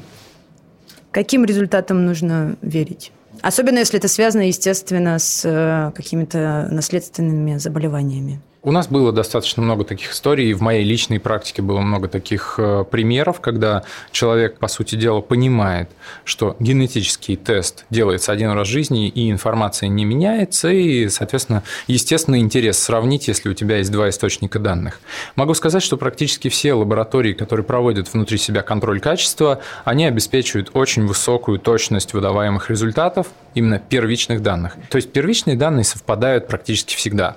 Каким 1.11 1.45
результатам 1.45 2.05
нужно 2.05 2.57
верить? 2.63 3.13
Особенно 3.43 3.79
если 3.79 3.99
это 3.99 4.09
связано, 4.09 4.47
естественно, 4.47 5.19
с 5.19 5.43
э, 5.45 5.93
какими-то 5.95 6.69
наследственными 6.71 7.59
заболеваниями. 7.59 8.41
У 8.67 8.73
нас 8.73 8.89
было 8.89 9.13
достаточно 9.13 9.63
много 9.63 9.85
таких 9.85 10.11
историй, 10.11 10.51
и 10.51 10.53
в 10.53 10.61
моей 10.61 10.83
личной 10.83 11.21
практике 11.21 11.63
было 11.63 11.79
много 11.79 12.09
таких 12.09 12.57
э, 12.59 12.85
примеров, 12.91 13.41
когда 13.41 13.85
человек, 14.11 14.59
по 14.59 14.67
сути 14.67 14.97
дела, 14.97 15.21
понимает, 15.21 15.89
что 16.25 16.57
генетический 16.59 17.37
тест 17.37 17.85
делается 17.91 18.33
один 18.33 18.51
раз 18.51 18.67
в 18.67 18.71
жизни, 18.73 19.07
и 19.07 19.31
информация 19.31 19.89
не 19.89 20.05
меняется, 20.05 20.69
и, 20.69 21.09
соответственно, 21.11 21.63
естественный 21.87 22.41
интерес 22.41 22.77
сравнить, 22.77 23.29
если 23.29 23.51
у 23.51 23.55
тебя 23.55 23.77
есть 23.77 23.93
два 23.93 24.09
источника 24.09 24.59
данных. 24.59 24.99
Могу 25.37 25.55
сказать, 25.55 25.85
что 25.85 25.97
практически 25.97 26.49
все 26.49 26.75
лаборатории, 26.75 27.35
которые 27.35 27.63
проводят 27.63 28.13
внутри 28.13 28.37
себя 28.37 28.63
контроль 28.63 28.99
качества, 28.99 29.61
они 29.85 30.07
обеспечивают 30.07 30.73
очень 30.73 31.07
высокую 31.07 31.61
точность 31.61 32.15
выдаваемых 32.15 32.69
результатов, 32.69 33.29
именно 33.55 33.79
первичных 33.79 34.43
данных. 34.43 34.75
То 34.91 34.97
есть 34.97 35.13
первичные 35.13 35.55
данные 35.55 35.85
совпадают 35.85 36.49
практически 36.49 36.97
всегда. 36.97 37.37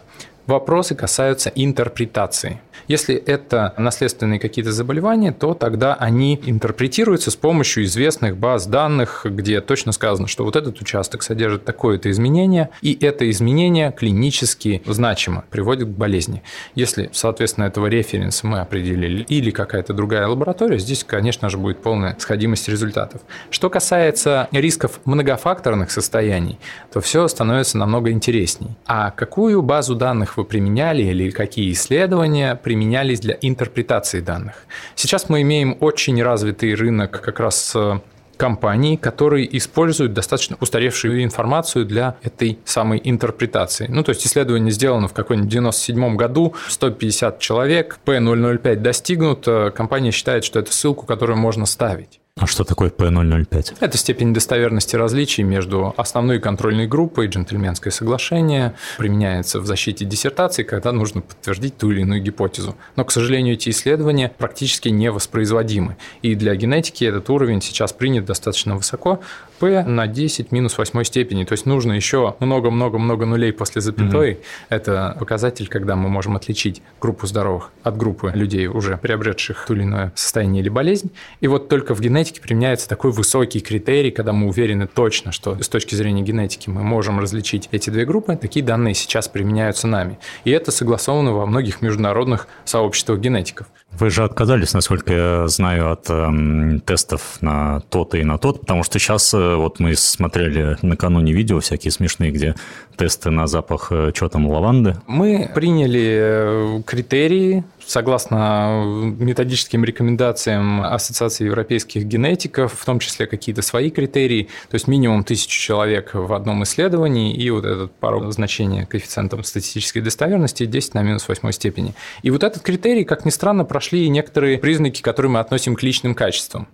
Вопросы 0.49 0.95
касаются 0.95 1.51
интерпретации. 1.53 2.59
Если 2.87 3.15
это 3.15 3.73
наследственные 3.77 4.39
какие-то 4.39 4.71
заболевания, 4.71 5.31
то 5.31 5.53
тогда 5.53 5.93
они 5.95 6.39
интерпретируются 6.45 7.31
с 7.31 7.35
помощью 7.35 7.83
известных 7.85 8.37
баз 8.37 8.67
данных, 8.67 9.25
где 9.25 9.61
точно 9.61 9.91
сказано, 9.91 10.27
что 10.27 10.43
вот 10.43 10.55
этот 10.55 10.81
участок 10.81 11.23
содержит 11.23 11.65
такое-то 11.65 12.09
изменение, 12.09 12.69
и 12.81 12.97
это 12.99 13.29
изменение 13.29 13.91
клинически 13.91 14.81
значимо, 14.85 15.45
приводит 15.49 15.87
к 15.87 15.91
болезни. 15.91 16.43
Если, 16.75 17.09
соответственно, 17.13 17.65
этого 17.65 17.87
референса 17.87 18.47
мы 18.47 18.59
определили 18.59 19.23
или 19.23 19.51
какая-то 19.51 19.93
другая 19.93 20.27
лаборатория, 20.27 20.77
здесь, 20.77 21.03
конечно 21.03 21.49
же, 21.49 21.57
будет 21.57 21.81
полная 21.81 22.15
сходимость 22.19 22.67
результатов. 22.69 23.21
Что 23.49 23.69
касается 23.69 24.47
рисков 24.51 24.99
многофакторных 25.05 25.91
состояний, 25.91 26.59
то 26.91 27.01
все 27.01 27.27
становится 27.27 27.77
намного 27.77 28.11
интересней. 28.11 28.71
А 28.85 29.11
какую 29.11 29.61
базу 29.61 29.95
данных 29.95 30.37
вы 30.37 30.45
применяли 30.45 31.03
или 31.03 31.29
какие 31.29 31.71
исследования 31.71 32.55
применялись 32.69 33.19
для 33.19 33.35
интерпретации 33.41 34.19
данных. 34.19 34.53
Сейчас 34.93 35.27
мы 35.27 35.41
имеем 35.41 35.75
очень 35.79 36.21
развитый 36.21 36.75
рынок 36.75 37.19
как 37.19 37.39
раз 37.39 37.73
э, 37.75 37.99
компаний, 38.37 38.95
которые 38.95 39.57
используют 39.57 40.13
достаточно 40.13 40.55
устаревшую 40.61 41.23
информацию 41.23 41.85
для 41.85 42.17
этой 42.21 42.59
самой 42.65 43.01
интерпретации. 43.03 43.87
Ну, 43.89 44.03
то 44.03 44.09
есть 44.09 44.23
исследование 44.27 44.71
сделано 44.71 45.07
в 45.07 45.13
какой-нибудь 45.13 45.49
97 45.49 46.15
году, 46.15 46.53
150 46.67 47.39
человек, 47.39 47.97
P005 48.05 48.75
достигнут, 48.75 49.47
э, 49.47 49.71
компания 49.71 50.11
считает, 50.11 50.43
что 50.43 50.59
это 50.59 50.71
ссылку, 50.71 51.07
которую 51.07 51.39
можно 51.39 51.65
ставить. 51.65 52.18
А 52.39 52.47
что 52.47 52.63
такое 52.63 52.89
P005? 52.89 53.77
Это 53.81 53.97
степень 53.97 54.33
достоверности 54.33 54.95
различий 54.95 55.43
между 55.43 55.93
основной 55.97 56.37
и 56.37 56.39
контрольной 56.39 56.87
группой, 56.87 57.27
джентльменское 57.27 57.91
соглашение, 57.91 58.75
применяется 58.97 59.59
в 59.59 59.65
защите 59.65 60.05
диссертации, 60.05 60.63
когда 60.63 60.93
нужно 60.93 61.19
подтвердить 61.19 61.77
ту 61.77 61.91
или 61.91 62.01
иную 62.01 62.21
гипотезу. 62.21 62.77
Но, 62.95 63.03
к 63.03 63.11
сожалению, 63.11 63.55
эти 63.55 63.69
исследования 63.69 64.31
практически 64.37 64.87
не 64.87 65.11
воспроизводимы. 65.11 65.97
И 66.21 66.33
для 66.35 66.55
генетики 66.55 67.03
этот 67.03 67.29
уровень 67.29 67.61
сейчас 67.61 67.91
принят 67.91 68.23
достаточно 68.23 68.77
высоко, 68.77 69.19
p 69.59 69.83
на 69.83 70.07
10 70.07 70.51
минус 70.51 70.77
8 70.77 71.03
степени. 71.03 71.43
То 71.43 71.53
есть 71.53 71.65
нужно 71.65 71.93
еще 71.93 72.35
много-много-много 72.39 73.25
нулей 73.25 73.51
после 73.51 73.81
запятой. 73.81 74.33
Угу. 74.33 74.39
Это 74.69 75.15
показатель, 75.19 75.67
когда 75.67 75.95
мы 75.95 76.09
можем 76.09 76.35
отличить 76.35 76.81
группу 77.01 77.27
здоровых 77.27 77.71
от 77.83 77.97
группы 77.97 78.31
людей, 78.33 78.67
уже 78.67 78.97
приобретших 78.97 79.65
ту 79.67 79.73
или 79.73 79.83
иное 79.83 80.11
состояние 80.15 80.61
или 80.61 80.69
болезнь. 80.69 81.11
И 81.41 81.47
вот 81.47 81.69
только 81.69 81.93
в 81.95 82.01
генетике 82.01 82.29
генетике 82.29 82.41
применяется 82.41 82.87
такой 82.87 83.11
высокий 83.11 83.59
критерий, 83.59 84.11
когда 84.11 84.33
мы 84.33 84.47
уверены 84.47 84.87
точно, 84.87 85.31
что 85.31 85.61
с 85.61 85.69
точки 85.69 85.95
зрения 85.95 86.21
генетики 86.21 86.69
мы 86.69 86.83
можем 86.83 87.19
различить 87.19 87.69
эти 87.71 87.89
две 87.89 88.05
группы, 88.05 88.35
такие 88.35 88.65
данные 88.65 88.93
сейчас 88.93 89.27
применяются 89.27 89.87
нами. 89.87 90.19
И 90.43 90.51
это 90.51 90.71
согласовано 90.71 91.33
во 91.33 91.45
многих 91.45 91.81
международных 91.81 92.47
сообществах 92.65 93.19
генетиков. 93.19 93.67
Вы 93.91 94.11
же 94.11 94.23
отказались, 94.23 94.73
насколько 94.73 95.13
я 95.13 95.47
знаю, 95.47 95.91
от 95.91 96.09
эм, 96.09 96.79
тестов 96.81 97.41
на 97.41 97.81
тот 97.89 98.13
и 98.15 98.23
на 98.23 98.37
тот, 98.37 98.61
потому 98.61 98.83
что 98.83 98.99
сейчас 98.99 99.33
э, 99.33 99.55
вот 99.55 99.79
мы 99.79 99.95
смотрели 99.95 100.77
накануне 100.81 101.33
видео 101.33 101.59
всякие 101.59 101.91
смешные, 101.91 102.31
где 102.31 102.55
тесты 102.99 103.29
на 103.29 103.47
запах, 103.47 103.91
э, 103.91 104.11
что 104.13 104.27
там, 104.27 104.47
лаванды. 104.47 104.95
Мы 105.07 105.49
приняли 105.55 106.79
э, 106.79 106.81
критерии 106.85 107.63
согласно 107.89 108.83
методическим 109.19 109.83
рекомендациям 109.83 110.81
Ассоциации 110.81 111.45
европейских 111.45 112.03
генетиков, 112.03 112.73
в 112.73 112.85
том 112.85 112.99
числе 112.99 113.25
какие-то 113.25 113.61
свои 113.61 113.89
критерии, 113.89 114.49
то 114.69 114.75
есть 114.75 114.87
минимум 114.87 115.23
тысячу 115.23 115.59
человек 115.59 116.11
в 116.13 116.33
одном 116.33 116.63
исследовании 116.63 117.33
и 117.33 117.49
вот 117.49 117.65
этот 117.65 117.91
порог 117.93 118.31
значения 118.31 118.85
коэффициентом 118.85 119.43
статистической 119.43 120.01
достоверности 120.01 120.65
10 120.65 120.93
на 120.93 121.01
минус 121.01 121.27
8 121.27 121.51
степени. 121.51 121.93
И 122.21 122.29
вот 122.29 122.43
этот 122.43 122.61
критерий, 122.61 123.05
как 123.05 123.25
ни 123.25 123.31
странно, 123.31 123.65
прошли 123.65 124.07
некоторые 124.09 124.57
признаки, 124.59 125.01
которые 125.01 125.31
мы 125.31 125.39
относим 125.39 125.75
к 125.75 125.81
личным 125.81 126.13
качествам. 126.13 126.67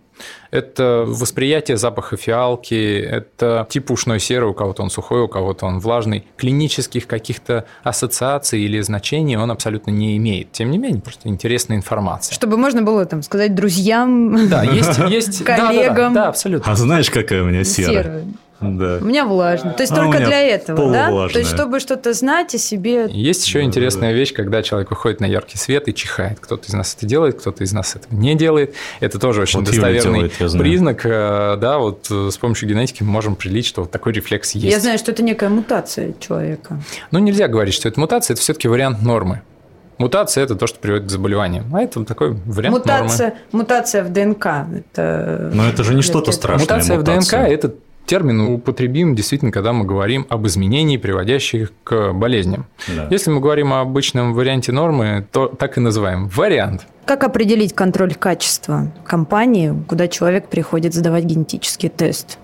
Это 0.52 1.04
восприятие 1.08 1.78
запаха 1.78 2.18
фиалки, 2.18 3.00
это 3.00 3.68
тип 3.70 3.92
ушной 3.92 4.20
серы, 4.20 4.48
у 4.48 4.54
кого-то 4.54 4.84
он 4.84 4.90
сухой, 4.90 5.22
у 5.22 5.28
кого-то 5.28 5.66
он 5.66 5.80
влажный. 5.80 6.28
Клинических 6.38 7.08
каких-то 7.08 7.66
ассоциаций 7.84 8.62
или 8.62 8.80
значений 8.82 9.36
он 9.36 9.52
абсолютно 9.52 9.92
не 9.92 10.16
имеет. 10.18 10.52
Тем 10.52 10.72
не 10.72 10.78
менее, 10.78 11.02
просто 11.02 11.28
интересная 11.28 11.78
информация. 11.78 12.34
Чтобы 12.34 12.58
можно 12.58 12.82
было 12.82 13.06
там 13.06 13.22
сказать 13.22 13.54
друзьям, 13.56 14.48
да, 14.48 14.64
есть, 14.64 14.98
есть, 15.10 15.44
коллегам. 15.46 16.14
Да, 16.14 16.22
да, 16.22 16.24
да, 16.24 16.30
абсолютно. 16.30 16.72
А 16.72 16.76
знаешь, 16.76 17.10
какая 17.10 17.44
у 17.44 17.46
меня 17.48 17.64
сера? 17.64 18.04
Серая. 18.04 18.26
Да. 18.62 19.00
У 19.02 19.06
меня 19.06 19.26
влажно. 19.26 19.72
То 19.72 19.84
есть 19.84 19.92
а 19.92 19.96
только 19.96 20.20
для 20.20 20.42
этого, 20.42 20.92
да? 20.92 21.28
То 21.30 21.40
есть 21.40 21.52
чтобы 21.52 21.80
что-то 21.80 22.14
знать 22.14 22.56
о 22.56 22.58
себе. 22.58 23.08
Есть 23.10 23.46
еще 23.46 23.60
да, 23.60 23.66
интересная 23.66 24.12
да. 24.12 24.18
вещь, 24.18 24.34
когда 24.34 24.64
человек 24.64 24.90
выходит 24.90 25.20
на 25.20 25.26
яркий 25.26 25.58
свет 25.58 25.88
и 25.88 25.94
чихает. 25.94 26.40
Кто-то 26.40 26.68
из 26.68 26.74
нас 26.74 26.96
это 26.96 27.06
делает, 27.06 27.40
кто-то 27.40 27.64
из 27.64 27.74
нас 27.74 27.96
этого 27.96 28.16
не 28.16 28.36
делает. 28.36 28.74
Это 29.00 29.20
тоже 29.20 29.42
очень 29.42 29.60
вот 29.60 29.70
достоверный 29.70 30.30
делает, 30.30 30.58
признак. 30.58 31.06
Э, 31.06 31.58
да, 31.60 31.80
вот 31.80 32.08
э, 32.10 32.30
с 32.32 32.38
помощью 32.38 32.70
генетики 32.70 33.04
мы 33.04 33.12
можем 33.12 33.34
определить, 33.34 33.66
что 33.66 33.82
вот 33.82 33.92
такой 33.92 34.14
рефлекс 34.14 34.52
есть. 34.52 34.66
Я 34.66 34.80
знаю, 34.80 34.98
что 34.98 35.12
это 35.12 35.24
некая 35.24 35.50
мутация 35.50 36.14
человека. 36.20 36.80
Ну, 37.12 37.20
нельзя 37.20 37.48
говорить, 37.48 37.74
что 37.74 37.88
это 37.88 38.00
мутация, 38.00 38.36
это 38.36 38.42
все-таки 38.42 38.68
вариант 38.68 39.02
нормы. 39.02 39.42
Мутация– 39.98 40.44
это 40.46 40.56
то, 40.56 40.68
что 40.68 40.80
приводит 40.80 41.08
к 41.08 41.10
заболеваниям. 41.10 41.74
А 41.74 41.82
это 41.82 42.04
такой 42.04 42.32
вариант 42.46 42.78
мутация, 42.78 43.28
нормы. 43.28 43.40
Мутация 43.54 44.04
в 44.04 44.12
ДНК. 44.12 44.46
Это... 44.46 45.52
Но 45.54 45.68
это 45.68 45.84
же 45.84 45.94
не 45.94 46.02
что-то 46.02 46.34
страшное. 46.34 46.64
Мутация, 46.64 46.98
мутация 46.98 47.22
в 47.22 47.24
ДНК– 47.24 47.34
это 47.64 47.76
термин 48.06 48.42
употребим 48.42 49.16
действительно, 49.16 49.52
когда 49.52 49.74
мы 49.74 49.86
говорим 49.86 50.26
об 50.30 50.46
изменении, 50.48 50.98
приводящих 50.98 51.72
к 51.84 52.14
болезням. 52.14 52.66
Да. 52.88 53.08
Если 53.10 53.30
мы 53.32 53.40
говорим 53.40 53.74
о 53.74 53.82
обычном 53.82 54.34
варианте 54.34 54.72
нормы, 54.72 55.28
то 55.32 55.48
так 55.48 55.78
и 55.78 55.82
называем 55.82 56.28
вариант. 56.28 56.88
Как 57.06 57.24
определить 57.24 57.74
контроль 57.74 58.16
качества 58.16 58.92
компании, 59.06 59.74
куда 59.88 60.08
человек 60.08 60.48
приходит 60.48 60.94
сдавать 60.94 61.24
генетический 61.26 61.90
тест? 61.90 62.40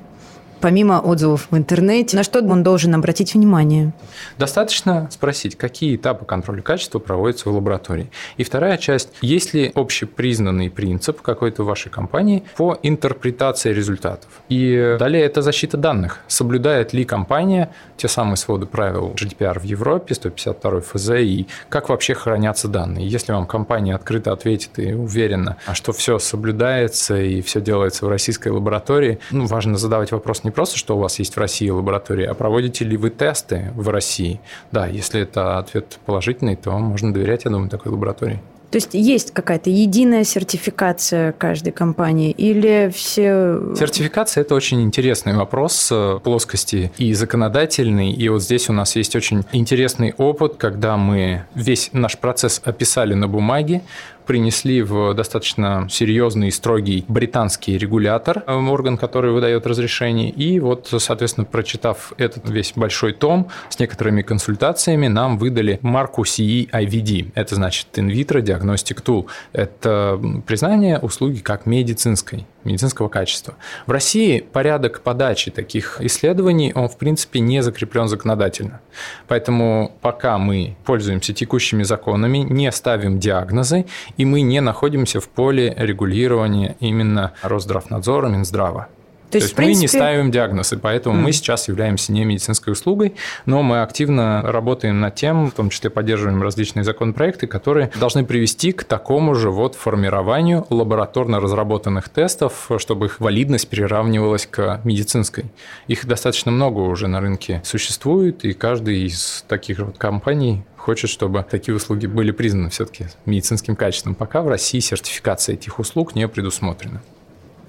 Помимо 0.62 1.00
отзывов 1.00 1.48
в 1.50 1.58
интернете, 1.58 2.16
на 2.16 2.24
что 2.24 2.40
он 2.40 2.64
должен 2.64 2.94
обратить 2.96 3.34
внимание? 3.34 3.92
Достаточно 4.38 5.10
спросить, 5.12 5.58
какие 5.58 5.96
этапы 5.96 6.26
контроля 6.26 6.62
качества 6.62 7.00
проводятся 7.00 7.50
в 7.50 7.54
лаборатории. 7.54 8.12
И 8.38 8.44
вторая 8.44 8.78
часть, 8.78 9.10
есть 9.22 9.54
ли 9.54 9.72
общепризнанный 9.76 10.70
принцип 10.70 11.22
какой-то 11.22 11.64
вашей 11.64 11.90
компании 11.90 12.44
по 12.56 12.78
интерпретации 12.84 13.74
результатов. 13.74 14.30
И 14.50 14.96
далее 15.00 15.24
это 15.24 15.42
защита 15.42 15.78
данных. 15.78 16.20
Соблюдает 16.28 16.94
ли 16.94 17.04
компания 17.04 17.74
те 17.98 18.08
самые 18.08 18.38
своды 18.38 18.66
правил 18.66 19.14
GDPR 19.16 19.60
в 19.60 19.64
Европе, 19.64 20.16
152 20.16 20.82
ФЗ, 20.82 21.10
и 21.20 21.48
как 21.70 21.90
вообще 21.90 22.14
хранятся 22.14 22.68
данные. 22.68 23.08
Если 23.08 23.32
вам 23.32 23.46
компания 23.46 23.96
открыто 23.96 24.32
ответит 24.32 24.80
и 24.80 24.94
уверена, 24.94 25.58
что 25.74 25.94
все 25.94 26.20
соблюдается 26.20 27.18
и 27.18 27.42
все 27.42 27.62
делается 27.62 28.06
в 28.06 28.10
российской 28.10 28.50
лаборатории, 28.50 29.20
ну, 29.32 29.46
важно 29.46 29.78
задавать 29.78 30.12
вопрос 30.12 30.44
не 30.44 30.51
не 30.52 30.54
просто, 30.54 30.78
что 30.78 30.98
у 30.98 31.00
вас 31.00 31.18
есть 31.20 31.36
в 31.36 31.40
России 31.40 31.70
лаборатория, 31.70 32.28
а 32.28 32.34
проводите 32.34 32.84
ли 32.84 32.98
вы 32.98 33.10
тесты 33.10 33.72
в 33.74 33.88
России? 33.88 34.42
Да, 34.72 34.86
если 34.86 35.22
это 35.22 35.58
ответ 35.58 35.98
положительный, 36.06 36.58
то 36.58 36.72
можно 36.72 37.14
доверять, 37.14 37.46
я 37.46 37.52
думаю, 37.52 37.70
такой 37.70 37.94
лаборатории. 37.94 38.42
То 38.72 38.78
есть 38.78 38.94
есть 38.94 39.32
какая-то 39.32 39.70
единая 39.70 40.24
сертификация 40.24 41.34
каждой 41.34 41.72
компании 41.74 42.32
или 42.32 42.90
все... 42.94 43.76
Сертификация– 43.78 44.42
это 44.44 44.56
очень 44.56 44.82
интересный 44.82 45.36
вопрос 45.36 45.90
э, 45.92 46.20
плоскости 46.24 46.90
и 46.98 47.14
законодательный. 47.14 48.14
И 48.14 48.30
вот 48.30 48.42
здесь 48.42 48.70
у 48.70 48.74
нас 48.74 48.96
есть 48.96 49.14
очень 49.18 49.44
интересный 49.52 50.14
опыт, 50.18 50.56
когда 50.56 50.96
мы 50.96 51.44
весь 51.54 51.90
наш 51.92 52.18
процесс 52.18 52.62
описали 52.64 53.14
на 53.14 53.28
бумаге, 53.28 53.82
принесли 54.26 54.82
в 54.82 55.14
достаточно 55.14 55.88
серьезный 55.90 56.50
и 56.50 56.52
строгий 56.52 57.06
британский 57.08 57.78
регулятор, 57.78 58.44
э, 58.46 58.54
орган, 58.54 58.98
который 58.98 59.32
выдает 59.32 59.66
разрешение. 59.66 60.30
И 60.30 60.60
вот, 60.60 60.94
соответственно, 60.98 61.46
прочитав 61.46 62.14
этот 62.18 62.50
весь 62.50 62.74
большой 62.76 63.14
том 63.14 63.50
с 63.70 63.80
некоторыми 63.80 64.22
консультациями, 64.22 65.08
нам 65.08 65.38
выдали 65.38 65.80
марку 65.82 66.24
CE 66.24 66.70
IVD. 66.70 67.32
Это 67.36 67.56
значит 67.56 67.88
In 67.94 68.08
Vitro 68.08 68.42
Diagnostic 68.42 69.04
Tool. 69.04 69.26
Это 69.54 70.20
признание 70.46 71.00
услуги 71.00 71.40
как 71.40 71.66
медицинской 71.66 72.46
медицинского 72.64 73.10
качества. 73.10 73.56
В 73.86 73.92
России 73.92 74.40
порядок 74.40 75.02
подачи 75.02 75.52
таких 75.52 76.02
исследований, 76.02 76.72
он 76.76 76.88
в 76.88 76.98
принципе 76.98 77.40
не 77.40 77.62
закреплен 77.62 78.08
законодательно. 78.08 78.82
Поэтому 79.28 79.96
пока 80.02 80.38
мы 80.38 80.76
пользуемся 80.86 81.34
текущими 81.34 81.84
законами, 81.84 82.40
не 82.40 82.72
ставим 82.72 83.20
диагнозы, 83.20 83.86
и 84.18 84.26
мы 84.26 84.42
не 84.42 84.62
находимся 84.62 85.20
в 85.20 85.28
поле 85.28 85.74
регулирования 85.78 86.76
именно 86.80 87.34
Росздравнадзора, 87.42 88.28
Минздрава. 88.28 88.88
То, 89.32 89.40
То 89.40 89.46
есть, 89.46 89.56
принципе... 89.56 89.78
мы 89.78 89.82
не 89.82 89.88
ставим 89.88 90.32
диагноз, 90.32 90.74
и 90.74 90.76
поэтому 90.76 91.16
mm. 91.16 91.22
мы 91.22 91.32
сейчас 91.32 91.70
являемся 91.70 92.12
не 92.12 92.26
медицинской 92.26 92.74
услугой, 92.74 93.16
но 93.46 93.64
мы 93.64 93.82
активно 93.82 94.42
работаем 94.44 95.00
над 95.00 95.16
тем, 95.16 95.50
в 95.50 95.54
том 95.54 95.70
числе 95.70 95.90
поддерживаем 95.90 96.44
различные 96.44 96.84
законопроекты, 96.84 97.48
которые 97.48 97.92
должны 97.98 98.26
привести 98.26 98.74
к 98.74 98.84
такому 98.84 99.34
же 99.36 99.50
вот 99.50 99.76
формированию 99.76 100.66
лабораторно 100.70 101.40
разработанных 101.40 102.10
тестов, 102.10 102.70
чтобы 102.78 103.06
их 103.06 103.22
валидность 103.22 103.70
приравнивалась 103.70 104.46
к 104.48 104.82
медицинской. 104.84 105.46
Их 105.88 106.06
достаточно 106.06 106.52
много 106.52 106.80
уже 106.80 107.08
на 107.08 107.22
рынке 107.22 107.62
существует, 107.64 108.44
и 108.44 108.52
каждый 108.52 109.06
из 109.06 109.46
таких 109.48 109.80
вот 109.80 109.98
компаний 109.98 110.66
хочет, 110.76 111.10
чтобы 111.10 111.46
такие 111.50 111.74
услуги 111.74 112.08
были 112.08 112.32
признаны 112.32 112.70
все-таки 112.70 113.06
медицинским 113.26 113.78
качеством. 113.78 114.16
Пока 114.16 114.42
в 114.42 114.50
России 114.50 114.80
сертификация 114.80 115.54
этих 115.54 115.80
услуг 115.80 116.16
не 116.16 116.28
предусмотрена. 116.28 117.02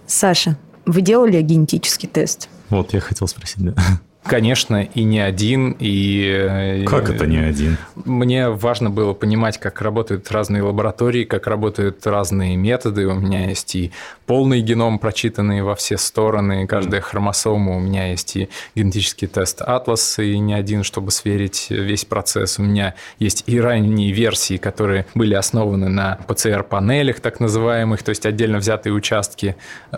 Саша, 0.06 0.56
вы 0.86 1.00
делали 1.00 1.40
генетический 1.42 2.08
тест? 2.08 2.48
Вот, 2.70 2.92
я 2.94 3.00
хотел 3.00 3.28
спросить, 3.28 3.58
да. 3.64 3.74
Конечно, 4.24 4.82
и 4.82 5.02
не 5.02 5.18
один, 5.18 5.76
и... 5.80 6.30
Э, 6.32 6.84
как 6.84 7.10
это 7.10 7.26
не 7.26 7.38
один? 7.38 7.76
Мне 7.96 8.50
важно 8.50 8.88
было 8.88 9.14
понимать, 9.14 9.58
как 9.58 9.82
работают 9.82 10.30
разные 10.30 10.62
лаборатории, 10.62 11.24
как 11.24 11.48
работают 11.48 12.06
разные 12.06 12.56
методы. 12.56 13.08
У 13.08 13.14
меня 13.14 13.48
есть 13.48 13.74
и 13.74 13.90
полный 14.26 14.60
геном, 14.60 15.00
прочитанный 15.00 15.62
во 15.62 15.74
все 15.74 15.98
стороны, 15.98 16.68
каждая 16.68 17.00
хромосома. 17.00 17.76
У 17.76 17.80
меня 17.80 18.10
есть 18.10 18.36
и 18.36 18.48
генетический 18.76 19.26
тест 19.26 19.60
Атлас, 19.60 20.20
и 20.20 20.38
не 20.38 20.54
один, 20.54 20.84
чтобы 20.84 21.10
сверить 21.10 21.66
весь 21.70 22.04
процесс. 22.04 22.60
У 22.60 22.62
меня 22.62 22.94
есть 23.18 23.42
и 23.48 23.60
ранние 23.60 24.12
версии, 24.12 24.56
которые 24.56 25.04
были 25.14 25.34
основаны 25.34 25.88
на 25.88 26.18
ПЦР-панелях, 26.28 27.18
так 27.18 27.40
называемых, 27.40 28.04
то 28.04 28.10
есть 28.10 28.24
отдельно 28.24 28.58
взятые 28.58 28.92
участки. 28.92 29.56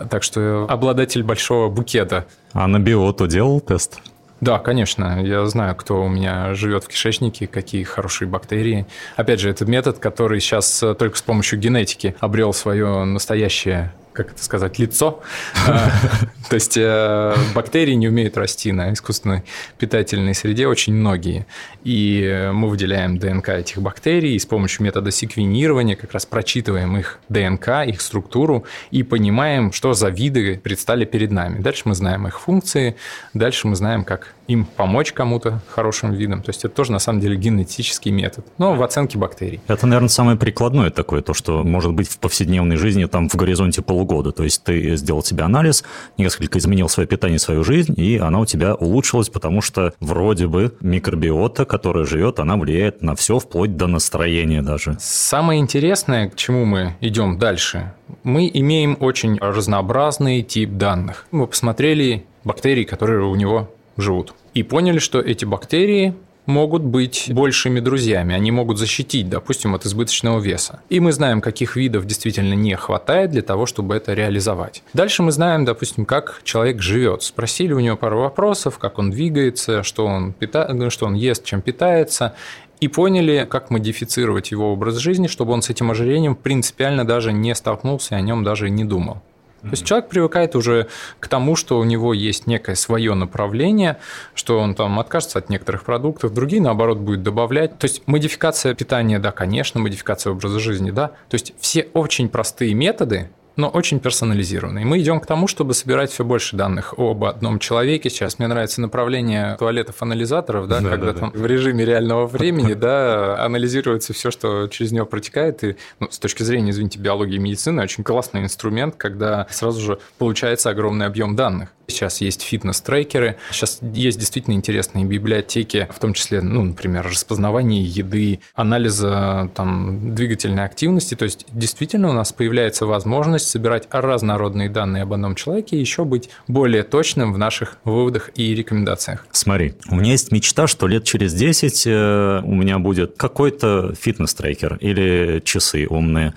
Так 0.09 0.23
что 0.23 0.65
обладатель 0.67 1.21
большого 1.21 1.69
букета. 1.69 2.25
А 2.53 2.67
на 2.67 2.79
биоту 2.79 3.27
делал 3.27 3.61
тест? 3.61 3.99
Да, 4.41 4.59
конечно. 4.59 5.25
Я 5.25 5.45
знаю, 5.45 5.75
кто 5.75 6.03
у 6.03 6.09
меня 6.09 6.53
живет 6.55 6.83
в 6.83 6.87
кишечнике, 6.87 7.47
какие 7.47 7.83
хорошие 7.83 8.27
бактерии. 8.27 8.85
Опять 9.15 9.39
же, 9.39 9.49
это 9.49 9.65
метод, 9.65 9.99
который 9.99 10.39
сейчас 10.39 10.83
э, 10.83 10.93
только 10.93 11.17
с 11.17 11.21
помощью 11.21 11.57
генетики 11.57 12.15
обрел 12.19 12.53
свое 12.53 13.05
настоящее 13.05 13.93
как 14.15 14.31
это 14.31 14.43
сказать, 14.43 14.79
лицо. 14.79 15.21
А, 15.67 15.89
то 16.49 16.55
есть 16.55 16.77
э, 16.77 17.35
бактерии 17.53 17.93
не 17.93 18.07
умеют 18.07 18.37
расти 18.37 18.71
на 18.71 18.93
искусственной 18.93 19.43
питательной 19.77 20.33
среде, 20.33 20.67
очень 20.67 20.93
многие. 20.93 21.45
И 21.83 22.49
мы 22.53 22.69
выделяем 22.69 23.17
ДНК 23.17 23.49
этих 23.49 23.81
бактерий 23.81 24.35
и 24.35 24.39
с 24.39 24.45
помощью 24.45 24.83
метода 24.83 25.11
секвенирования 25.11 25.95
как 25.95 26.13
раз 26.13 26.25
прочитываем 26.25 26.97
их 26.97 27.19
ДНК, 27.29 27.85
их 27.85 28.01
структуру 28.01 28.65
и 28.91 29.03
понимаем, 29.03 29.71
что 29.71 29.93
за 29.93 30.09
виды 30.09 30.57
предстали 30.57 31.05
перед 31.05 31.31
нами. 31.31 31.61
Дальше 31.61 31.83
мы 31.85 31.95
знаем 31.95 32.27
их 32.27 32.39
функции, 32.39 32.95
дальше 33.33 33.67
мы 33.67 33.75
знаем, 33.75 34.03
как 34.03 34.33
им 34.47 34.65
помочь 34.65 35.11
кому-то 35.11 35.61
хорошим 35.67 36.13
видом. 36.13 36.41
То 36.41 36.49
есть 36.49 36.65
это 36.65 36.73
тоже 36.73 36.91
на 36.91 36.99
самом 36.99 37.19
деле 37.19 37.35
генетический 37.35 38.11
метод, 38.11 38.45
но 38.57 38.73
в 38.75 38.83
оценке 38.83 39.17
бактерий. 39.17 39.61
Это, 39.67 39.87
наверное, 39.87 40.09
самое 40.09 40.37
прикладное 40.37 40.89
такое, 40.89 41.21
то, 41.21 41.33
что 41.33 41.63
может 41.63 41.93
быть 41.93 42.07
в 42.07 42.19
повседневной 42.19 42.75
жизни, 42.75 43.05
там 43.05 43.29
в 43.29 43.35
горизонте 43.35 43.81
полугода. 43.81 44.31
То 44.31 44.43
есть 44.43 44.63
ты 44.63 44.95
сделал 44.95 45.23
себе 45.23 45.43
анализ, 45.43 45.83
несколько 46.17 46.59
изменил 46.59 46.89
свое 46.89 47.07
питание, 47.07 47.39
свою 47.39 47.63
жизнь, 47.63 47.93
и 47.97 48.17
она 48.17 48.39
у 48.39 48.45
тебя 48.45 48.75
улучшилась, 48.75 49.29
потому 49.29 49.61
что 49.61 49.93
вроде 49.99 50.47
бы 50.47 50.75
микробиота, 50.81 51.65
которая 51.65 52.05
живет, 52.05 52.39
она 52.39 52.57
влияет 52.57 53.01
на 53.01 53.15
все, 53.15 53.39
вплоть 53.39 53.77
до 53.77 53.87
настроения 53.87 54.61
даже. 54.61 54.97
Самое 54.99 55.59
интересное, 55.59 56.29
к 56.29 56.35
чему 56.35 56.65
мы 56.65 56.95
идем 57.01 57.37
дальше, 57.37 57.93
мы 58.23 58.49
имеем 58.53 58.97
очень 58.99 59.37
разнообразный 59.39 60.41
тип 60.41 60.71
данных. 60.71 61.27
Мы 61.31 61.47
посмотрели 61.47 62.25
бактерии, 62.43 62.83
которые 62.83 63.23
у 63.23 63.35
него 63.35 63.69
живут. 63.97 64.33
И 64.53 64.63
поняли, 64.63 64.99
что 64.99 65.19
эти 65.19 65.45
бактерии 65.45 66.13
могут 66.45 66.83
быть 66.83 67.31
большими 67.33 67.79
друзьями, 67.79 68.35
они 68.35 68.51
могут 68.51 68.77
защитить, 68.77 69.29
допустим, 69.29 69.75
от 69.75 69.85
избыточного 69.85 70.39
веса. 70.39 70.79
И 70.89 70.99
мы 70.99 71.11
знаем, 71.11 71.41
каких 71.41 71.75
видов 71.75 72.05
действительно 72.05 72.53
не 72.53 72.75
хватает 72.75 73.31
для 73.31 73.41
того, 73.41 73.65
чтобы 73.65 73.95
это 73.95 74.13
реализовать. 74.13 74.83
Дальше 74.93 75.23
мы 75.23 75.31
знаем, 75.31 75.65
допустим, 75.65 76.05
как 76.05 76.41
человек 76.43 76.81
живет. 76.81 77.23
Спросили 77.23 77.73
у 77.73 77.79
него 77.79 77.97
пару 77.97 78.19
вопросов, 78.19 78.77
как 78.77 78.99
он 78.99 79.11
двигается, 79.11 79.83
что 79.83 80.05
он, 80.05 80.33
пита... 80.33 80.89
что 80.89 81.07
он 81.07 81.15
ест, 81.15 81.43
чем 81.45 81.61
питается, 81.61 82.35
и 82.79 82.87
поняли, 82.87 83.47
как 83.49 83.69
модифицировать 83.71 84.51
его 84.51 84.71
образ 84.73 84.97
жизни, 84.97 85.27
чтобы 85.27 85.53
он 85.53 85.61
с 85.61 85.69
этим 85.69 85.91
ожирением 85.91 86.35
принципиально 86.35 87.05
даже 87.05 87.31
не 87.31 87.55
столкнулся, 87.55 88.15
о 88.15 88.21
нем 88.21 88.43
даже 88.43 88.69
не 88.69 88.83
думал. 88.83 89.21
То 89.65 89.71
есть 89.71 89.85
человек 89.85 90.09
привыкает 90.09 90.55
уже 90.55 90.87
к 91.19 91.27
тому, 91.27 91.55
что 91.55 91.79
у 91.79 91.83
него 91.83 92.13
есть 92.13 92.47
некое 92.47 92.75
свое 92.75 93.13
направление, 93.13 93.97
что 94.33 94.59
он 94.59 94.75
там 94.75 94.99
откажется 94.99 95.39
от 95.39 95.49
некоторых 95.49 95.83
продуктов, 95.83 96.33
другие, 96.33 96.61
наоборот, 96.61 96.99
будет 96.99 97.23
добавлять. 97.23 97.77
То 97.79 97.85
есть 97.85 98.03
модификация 98.07 98.73
питания, 98.73 99.19
да, 99.19 99.31
конечно, 99.31 99.79
модификация 99.79 100.31
образа 100.31 100.59
жизни, 100.59 100.91
да. 100.91 101.09
То 101.29 101.35
есть 101.35 101.53
все 101.59 101.87
очень 101.93 102.29
простые 102.29 102.73
методы, 102.73 103.29
но 103.55 103.69
очень 103.69 103.99
персонализированный. 103.99 104.83
Мы 104.83 104.99
идем 104.99 105.19
к 105.19 105.25
тому, 105.25 105.47
чтобы 105.47 105.73
собирать 105.73 106.11
все 106.11 106.23
больше 106.23 106.55
данных 106.55 106.93
об 106.97 107.23
одном 107.23 107.59
человеке. 107.59 108.09
Сейчас 108.09 108.39
мне 108.39 108.47
нравится 108.47 108.81
направление 108.81 109.55
туалетов-анализаторов, 109.57 110.67
да, 110.67 110.79
да 110.81 110.89
когда 110.89 111.13
да, 111.13 111.19
там 111.19 111.31
да. 111.33 111.39
в 111.39 111.45
режиме 111.45 111.85
реального 111.85 112.27
времени 112.27 112.73
да, 112.73 113.43
анализируется 113.43 114.13
все, 114.13 114.31
что 114.31 114.67
через 114.67 114.91
него 114.91 115.05
протекает. 115.05 115.63
И 115.63 115.75
ну, 115.99 116.09
с 116.09 116.19
точки 116.19 116.43
зрения, 116.43 116.71
извините, 116.71 116.99
биологии 116.99 117.35
и 117.35 117.39
медицины, 117.39 117.81
очень 117.81 118.03
классный 118.03 118.41
инструмент, 118.43 118.95
когда 118.95 119.47
сразу 119.49 119.81
же 119.81 119.99
получается 120.17 120.69
огромный 120.69 121.05
объем 121.05 121.35
данных. 121.35 121.69
Сейчас 121.87 122.19
есть 122.21 122.41
фитнес-трекеры, 122.41 123.37
сейчас 123.51 123.79
есть 123.81 124.17
действительно 124.17 124.55
интересные 124.55 125.05
библиотеки, 125.05 125.87
в 125.93 125.99
том 125.99 126.13
числе, 126.13 126.41
ну, 126.41 126.63
например, 126.63 127.05
распознавание 127.05 127.83
еды, 127.83 128.39
анализа 128.55 129.51
там, 129.53 130.15
двигательной 130.15 130.65
активности. 130.65 131.13
То 131.15 131.25
есть 131.25 131.45
действительно 131.51 132.09
у 132.09 132.13
нас 132.13 132.33
появляется 132.33 132.87
возможность 132.87 133.44
собирать 133.45 133.87
разнородные 133.91 134.69
данные 134.69 135.03
об 135.03 135.13
одном 135.13 135.35
человеке 135.35 135.77
и 135.77 135.79
еще 135.79 136.05
быть 136.05 136.29
более 136.47 136.83
точным 136.83 137.33
в 137.33 137.37
наших 137.37 137.77
выводах 137.83 138.31
и 138.35 138.53
рекомендациях. 138.53 139.25
Смотри, 139.31 139.73
у 139.89 139.95
меня 139.95 140.11
есть 140.11 140.31
мечта, 140.31 140.67
что 140.67 140.87
лет 140.87 141.03
через 141.03 141.33
10 141.33 141.83
э, 141.87 142.41
у 142.43 142.53
меня 142.53 142.79
будет 142.79 143.15
какой-то 143.17 143.93
фитнес-трекер 143.95 144.77
или 144.81 145.41
часы 145.43 145.87
умные, 145.87 146.33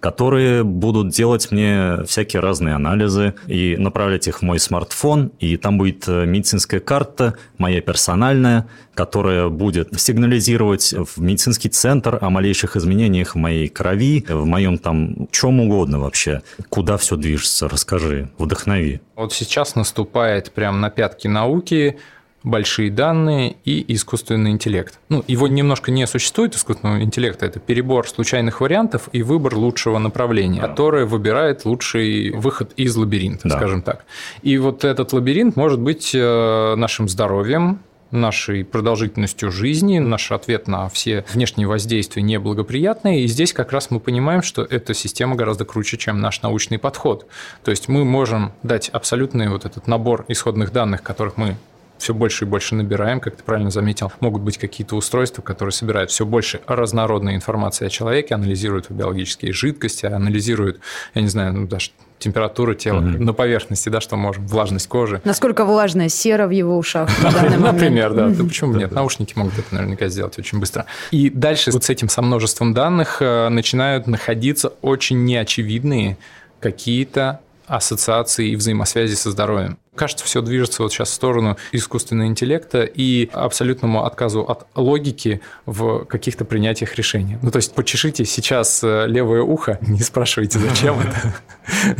которые 0.00 0.64
будут 0.64 1.10
делать 1.10 1.50
мне 1.50 2.02
всякие 2.06 2.40
разные 2.40 2.74
анализы 2.74 3.34
и 3.46 3.76
направлять 3.76 4.26
их 4.26 4.38
в 4.38 4.42
мой 4.42 4.58
смартфон, 4.58 5.32
и 5.38 5.56
там 5.56 5.78
будет 5.78 6.08
э, 6.08 6.24
медицинская 6.26 6.80
карта, 6.80 7.34
моя 7.58 7.80
персональная, 7.80 8.66
которая 8.94 9.48
будет 9.48 9.98
сигнализировать 10.00 10.92
в 10.92 11.20
медицинский 11.20 11.68
центр 11.68 12.18
о 12.20 12.30
малейших 12.30 12.76
изменениях 12.76 13.34
в 13.34 13.38
моей 13.38 13.68
крови, 13.68 14.24
в 14.28 14.44
моем 14.46 14.78
там 14.78 15.28
чем 15.30 15.60
угодно 15.60 16.00
вообще. 16.00 16.42
Куда 16.68 16.96
все 16.96 17.16
движется, 17.16 17.68
расскажи, 17.68 18.30
вдохнови. 18.38 19.00
Вот 19.16 19.32
сейчас 19.32 19.74
наступает 19.74 20.52
прям 20.52 20.80
на 20.80 20.90
пятки 20.90 21.28
науки, 21.28 21.98
большие 22.42 22.90
данные 22.90 23.56
и 23.64 23.84
искусственный 23.94 24.50
интеллект. 24.50 24.98
Ну, 25.08 25.24
его 25.26 25.48
немножко 25.48 25.90
не 25.90 26.06
существует, 26.06 26.54
искусственного 26.54 27.02
интеллекта. 27.02 27.46
Это 27.46 27.60
перебор 27.60 28.08
случайных 28.08 28.60
вариантов 28.60 29.08
и 29.12 29.22
выбор 29.22 29.54
лучшего 29.54 29.98
направления, 29.98 30.60
да. 30.60 30.68
которое 30.68 31.04
выбирает 31.04 31.64
лучший 31.64 32.30
выход 32.30 32.72
из 32.76 32.96
лабиринта, 32.96 33.48
да. 33.48 33.56
скажем 33.56 33.82
так. 33.82 34.04
И 34.42 34.56
вот 34.58 34.84
этот 34.84 35.12
лабиринт 35.12 35.56
может 35.56 35.80
быть 35.80 36.12
э, 36.14 36.74
нашим 36.76 37.08
здоровьем, 37.08 37.80
нашей 38.10 38.64
продолжительностью 38.64 39.52
жизни, 39.52 39.98
наш 39.98 40.32
ответ 40.32 40.66
на 40.66 40.88
все 40.88 41.24
внешние 41.32 41.68
воздействия 41.68 42.22
неблагоприятные. 42.22 43.22
И 43.22 43.26
здесь 43.26 43.52
как 43.52 43.72
раз 43.72 43.90
мы 43.90 44.00
понимаем, 44.00 44.42
что 44.42 44.62
эта 44.62 44.94
система 44.94 45.36
гораздо 45.36 45.64
круче, 45.64 45.96
чем 45.96 46.20
наш 46.20 46.42
научный 46.42 46.78
подход. 46.78 47.26
То 47.64 47.70
есть 47.70 47.88
мы 47.88 48.04
можем 48.04 48.52
дать 48.62 48.88
абсолютный 48.88 49.48
вот 49.48 49.64
этот 49.64 49.86
набор 49.86 50.24
исходных 50.28 50.72
данных, 50.72 51.02
которых 51.02 51.36
мы 51.36 51.56
все 52.00 52.14
больше 52.14 52.44
и 52.44 52.48
больше 52.48 52.74
набираем, 52.74 53.20
как 53.20 53.36
ты 53.36 53.42
правильно 53.42 53.70
заметил. 53.70 54.12
Могут 54.20 54.42
быть 54.42 54.58
какие-то 54.58 54.96
устройства, 54.96 55.42
которые 55.42 55.72
собирают 55.72 56.10
все 56.10 56.26
больше 56.26 56.60
разнородной 56.66 57.36
информации 57.36 57.86
о 57.86 57.90
человеке, 57.90 58.34
анализируют 58.34 58.90
биологические 58.90 59.52
жидкости, 59.52 60.06
анализируют, 60.06 60.80
я 61.14 61.22
не 61.22 61.28
знаю, 61.28 61.52
ну, 61.52 61.66
даже 61.66 61.90
температуру 62.18 62.74
тела 62.74 62.98
угу. 62.98 63.22
на 63.22 63.32
поверхности, 63.32 63.88
да, 63.88 64.00
что 64.00 64.16
можем, 64.16 64.46
влажность 64.46 64.88
кожи. 64.88 65.20
Насколько 65.24 65.64
влажная 65.64 66.08
сера 66.08 66.46
в 66.46 66.50
его 66.50 66.76
ушах 66.78 67.08
Например, 67.58 68.12
да. 68.14 68.30
Почему 68.44 68.74
нет? 68.74 68.92
Наушники 68.92 69.32
могут 69.36 69.58
это 69.58 69.74
наверняка 69.74 70.08
сделать 70.08 70.38
очень 70.38 70.60
быстро. 70.60 70.86
И 71.10 71.30
дальше 71.30 71.70
вот 71.72 71.84
с 71.84 71.90
этим 71.90 72.08
со 72.08 72.22
множеством 72.22 72.74
данных 72.74 73.18
э, 73.20 73.48
начинают 73.48 74.06
находиться 74.06 74.72
очень 74.82 75.24
неочевидные 75.24 76.18
какие-то 76.60 77.40
ассоциации 77.70 78.48
и 78.48 78.56
взаимосвязи 78.56 79.14
со 79.14 79.30
здоровьем. 79.30 79.78
Кажется, 79.94 80.24
все 80.24 80.40
движется 80.40 80.82
вот 80.82 80.92
сейчас 80.92 81.10
в 81.10 81.14
сторону 81.14 81.56
искусственного 81.72 82.26
интеллекта 82.26 82.82
и 82.82 83.28
абсолютному 83.32 84.04
отказу 84.04 84.40
от 84.42 84.66
логики 84.74 85.40
в 85.66 86.04
каких-то 86.04 86.44
принятиях 86.44 86.94
решений. 86.96 87.38
Ну, 87.42 87.50
то 87.50 87.56
есть 87.56 87.74
почешите 87.74 88.24
сейчас 88.24 88.82
э, 88.82 89.06
левое 89.06 89.42
ухо, 89.42 89.78
не 89.86 90.00
спрашивайте, 90.00 90.58
зачем 90.58 90.98
это. 91.00 91.34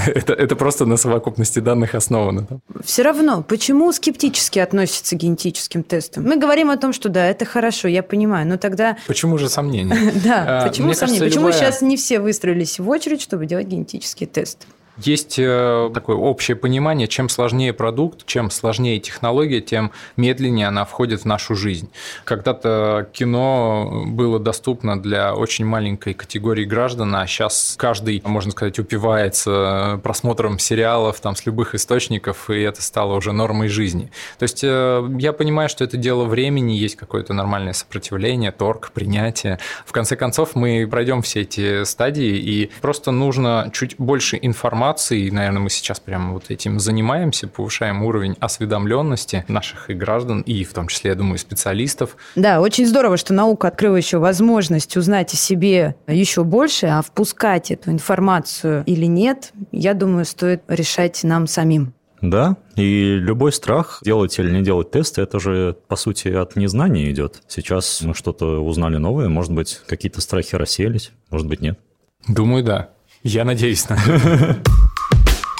это. 0.10 0.32
Это 0.32 0.56
просто 0.56 0.86
на 0.86 0.96
совокупности 0.96 1.58
данных 1.60 1.94
основано. 1.94 2.46
Все 2.84 3.02
равно, 3.02 3.42
почему 3.42 3.92
скептически 3.92 4.58
относятся 4.58 5.14
к 5.16 5.18
генетическим 5.18 5.82
тестам? 5.82 6.24
Мы 6.24 6.36
говорим 6.36 6.70
о 6.70 6.76
том, 6.76 6.92
что 6.92 7.08
да, 7.08 7.26
это 7.26 7.44
хорошо, 7.44 7.86
я 7.86 8.02
понимаю, 8.02 8.46
но 8.46 8.56
тогда... 8.56 8.96
Почему 9.06 9.38
же 9.38 9.48
сомнения? 9.48 10.12
Да, 10.24 10.62
а, 10.62 10.68
почему 10.68 10.94
сомнения? 10.94 11.26
Почему 11.26 11.52
сейчас 11.52 11.82
не 11.82 11.96
все 11.96 12.18
выстроились 12.18 12.78
в 12.78 12.88
очередь, 12.88 13.20
чтобы 13.20 13.46
делать 13.46 13.66
генетический 13.66 14.26
тест? 14.26 14.66
Есть 14.96 15.38
э, 15.38 15.90
такое 15.94 16.16
общее 16.16 16.56
понимание, 16.56 17.08
чем 17.08 17.28
сложнее 17.28 17.72
продукт, 17.72 18.26
чем 18.26 18.50
сложнее 18.50 18.98
технология, 19.00 19.60
тем 19.60 19.92
медленнее 20.16 20.66
она 20.68 20.84
входит 20.84 21.22
в 21.22 21.24
нашу 21.24 21.54
жизнь. 21.54 21.90
Когда-то 22.24 23.08
кино 23.12 24.04
было 24.06 24.38
доступно 24.38 25.00
для 25.00 25.34
очень 25.34 25.64
маленькой 25.64 26.14
категории 26.14 26.64
граждан, 26.64 27.14
а 27.14 27.26
сейчас 27.26 27.76
каждый, 27.78 28.22
можно 28.26 28.50
сказать, 28.52 28.78
упивается 28.78 30.00
просмотром 30.02 30.58
сериалов 30.58 31.20
там, 31.20 31.34
с 31.34 31.46
любых 31.46 31.74
источников, 31.74 32.50
и 32.50 32.60
это 32.60 32.82
стало 32.82 33.14
уже 33.14 33.32
нормой 33.32 33.68
жизни. 33.68 34.10
То 34.38 34.42
есть 34.42 34.62
э, 34.64 35.08
я 35.18 35.32
понимаю, 35.32 35.68
что 35.68 35.84
это 35.84 35.96
дело 35.96 36.24
времени, 36.24 36.72
есть 36.72 36.96
какое-то 36.96 37.32
нормальное 37.32 37.72
сопротивление, 37.72 38.50
торг, 38.50 38.90
принятие. 38.92 39.60
В 39.86 39.92
конце 39.92 40.16
концов, 40.16 40.54
мы 40.54 40.86
пройдем 40.90 41.22
все 41.22 41.42
эти 41.42 41.84
стадии, 41.84 42.36
и 42.36 42.70
просто 42.82 43.12
нужно 43.12 43.70
чуть 43.72 43.94
больше 43.96 44.38
информации 44.40 44.79
информации, 44.80 45.26
и, 45.26 45.30
наверное, 45.30 45.60
мы 45.60 45.68
сейчас 45.68 46.00
прямо 46.00 46.32
вот 46.32 46.44
этим 46.48 46.80
занимаемся, 46.80 47.46
повышаем 47.46 48.02
уровень 48.02 48.34
осведомленности 48.40 49.44
наших 49.46 49.90
и 49.90 49.94
граждан, 49.94 50.40
и 50.40 50.64
в 50.64 50.72
том 50.72 50.88
числе, 50.88 51.10
я 51.10 51.16
думаю, 51.16 51.36
специалистов. 51.36 52.16
Да, 52.34 52.62
очень 52.62 52.86
здорово, 52.86 53.18
что 53.18 53.34
наука 53.34 53.68
открыла 53.68 53.96
еще 53.96 54.16
возможность 54.16 54.96
узнать 54.96 55.34
о 55.34 55.36
себе 55.36 55.96
еще 56.06 56.44
больше, 56.44 56.86
а 56.86 57.02
впускать 57.02 57.70
эту 57.70 57.90
информацию 57.90 58.82
или 58.86 59.04
нет, 59.04 59.52
я 59.70 59.92
думаю, 59.92 60.24
стоит 60.24 60.62
решать 60.68 61.22
нам 61.24 61.46
самим. 61.46 61.92
Да, 62.22 62.56
и 62.76 63.16
любой 63.16 63.52
страх, 63.52 64.00
делать 64.02 64.38
или 64.38 64.50
не 64.50 64.62
делать 64.62 64.90
тесты, 64.90 65.20
это 65.20 65.38
же, 65.40 65.76
по 65.88 65.96
сути, 65.96 66.28
от 66.28 66.56
незнания 66.56 67.10
идет. 67.10 67.42
Сейчас 67.48 68.00
мы 68.00 68.14
что-то 68.14 68.64
узнали 68.64 68.96
новое, 68.96 69.28
может 69.28 69.52
быть, 69.52 69.82
какие-то 69.86 70.22
страхи 70.22 70.54
рассеялись, 70.54 71.12
может 71.28 71.46
быть, 71.46 71.60
нет. 71.60 71.78
Думаю, 72.28 72.64
да. 72.64 72.90
Я 73.22 73.44
надеюсь 73.44 73.86
на 73.88 73.98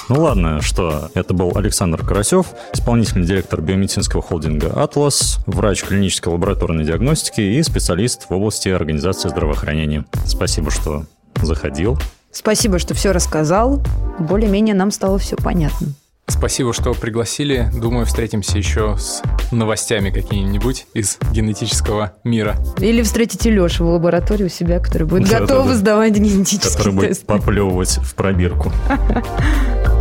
Ну 0.09 0.19
ладно, 0.19 0.61
что 0.61 1.11
это 1.13 1.35
был 1.35 1.55
Александр 1.55 2.03
Карасев, 2.03 2.47
исполнительный 2.73 3.25
директор 3.25 3.61
биомедицинского 3.61 4.23
холдинга 4.23 4.73
«Атлас», 4.73 5.37
врач 5.45 5.83
клинической 5.83 6.33
лабораторной 6.33 6.83
диагностики 6.85 7.39
и 7.39 7.61
специалист 7.61 8.27
в 8.27 8.33
области 8.33 8.67
организации 8.67 9.29
здравоохранения. 9.29 10.05
Спасибо, 10.25 10.71
что 10.71 11.05
заходил. 11.41 11.99
Спасибо, 12.31 12.79
что 12.79 12.95
все 12.95 13.11
рассказал. 13.11 13.81
Более-менее 14.17 14.73
нам 14.73 14.89
стало 14.89 15.19
все 15.19 15.35
понятно. 15.35 15.93
Спасибо, 16.27 16.73
что 16.73 16.93
пригласили. 16.93 17.69
Думаю, 17.73 18.05
встретимся 18.05 18.57
еще 18.57 18.95
с 18.97 19.21
новостями 19.51 20.09
какими-нибудь 20.11 20.87
из 20.93 21.17
генетического 21.31 22.13
мира. 22.23 22.55
Или 22.79 23.01
встретите 23.03 23.49
Лешу 23.51 23.85
в 23.85 23.89
лаборатории 23.89 24.45
у 24.45 24.49
себя, 24.49 24.79
который 24.79 25.05
будет 25.07 25.29
Да, 25.29 25.39
готов 25.41 25.65
да, 25.65 25.71
да. 25.71 25.75
сдавать 25.77 26.13
генетические 26.13 26.71
Который 26.71 26.93
будет 26.93 27.09
тесты. 27.09 27.25
поплевывать 27.25 27.97
в 27.97 28.15
пробирку. 28.15 28.71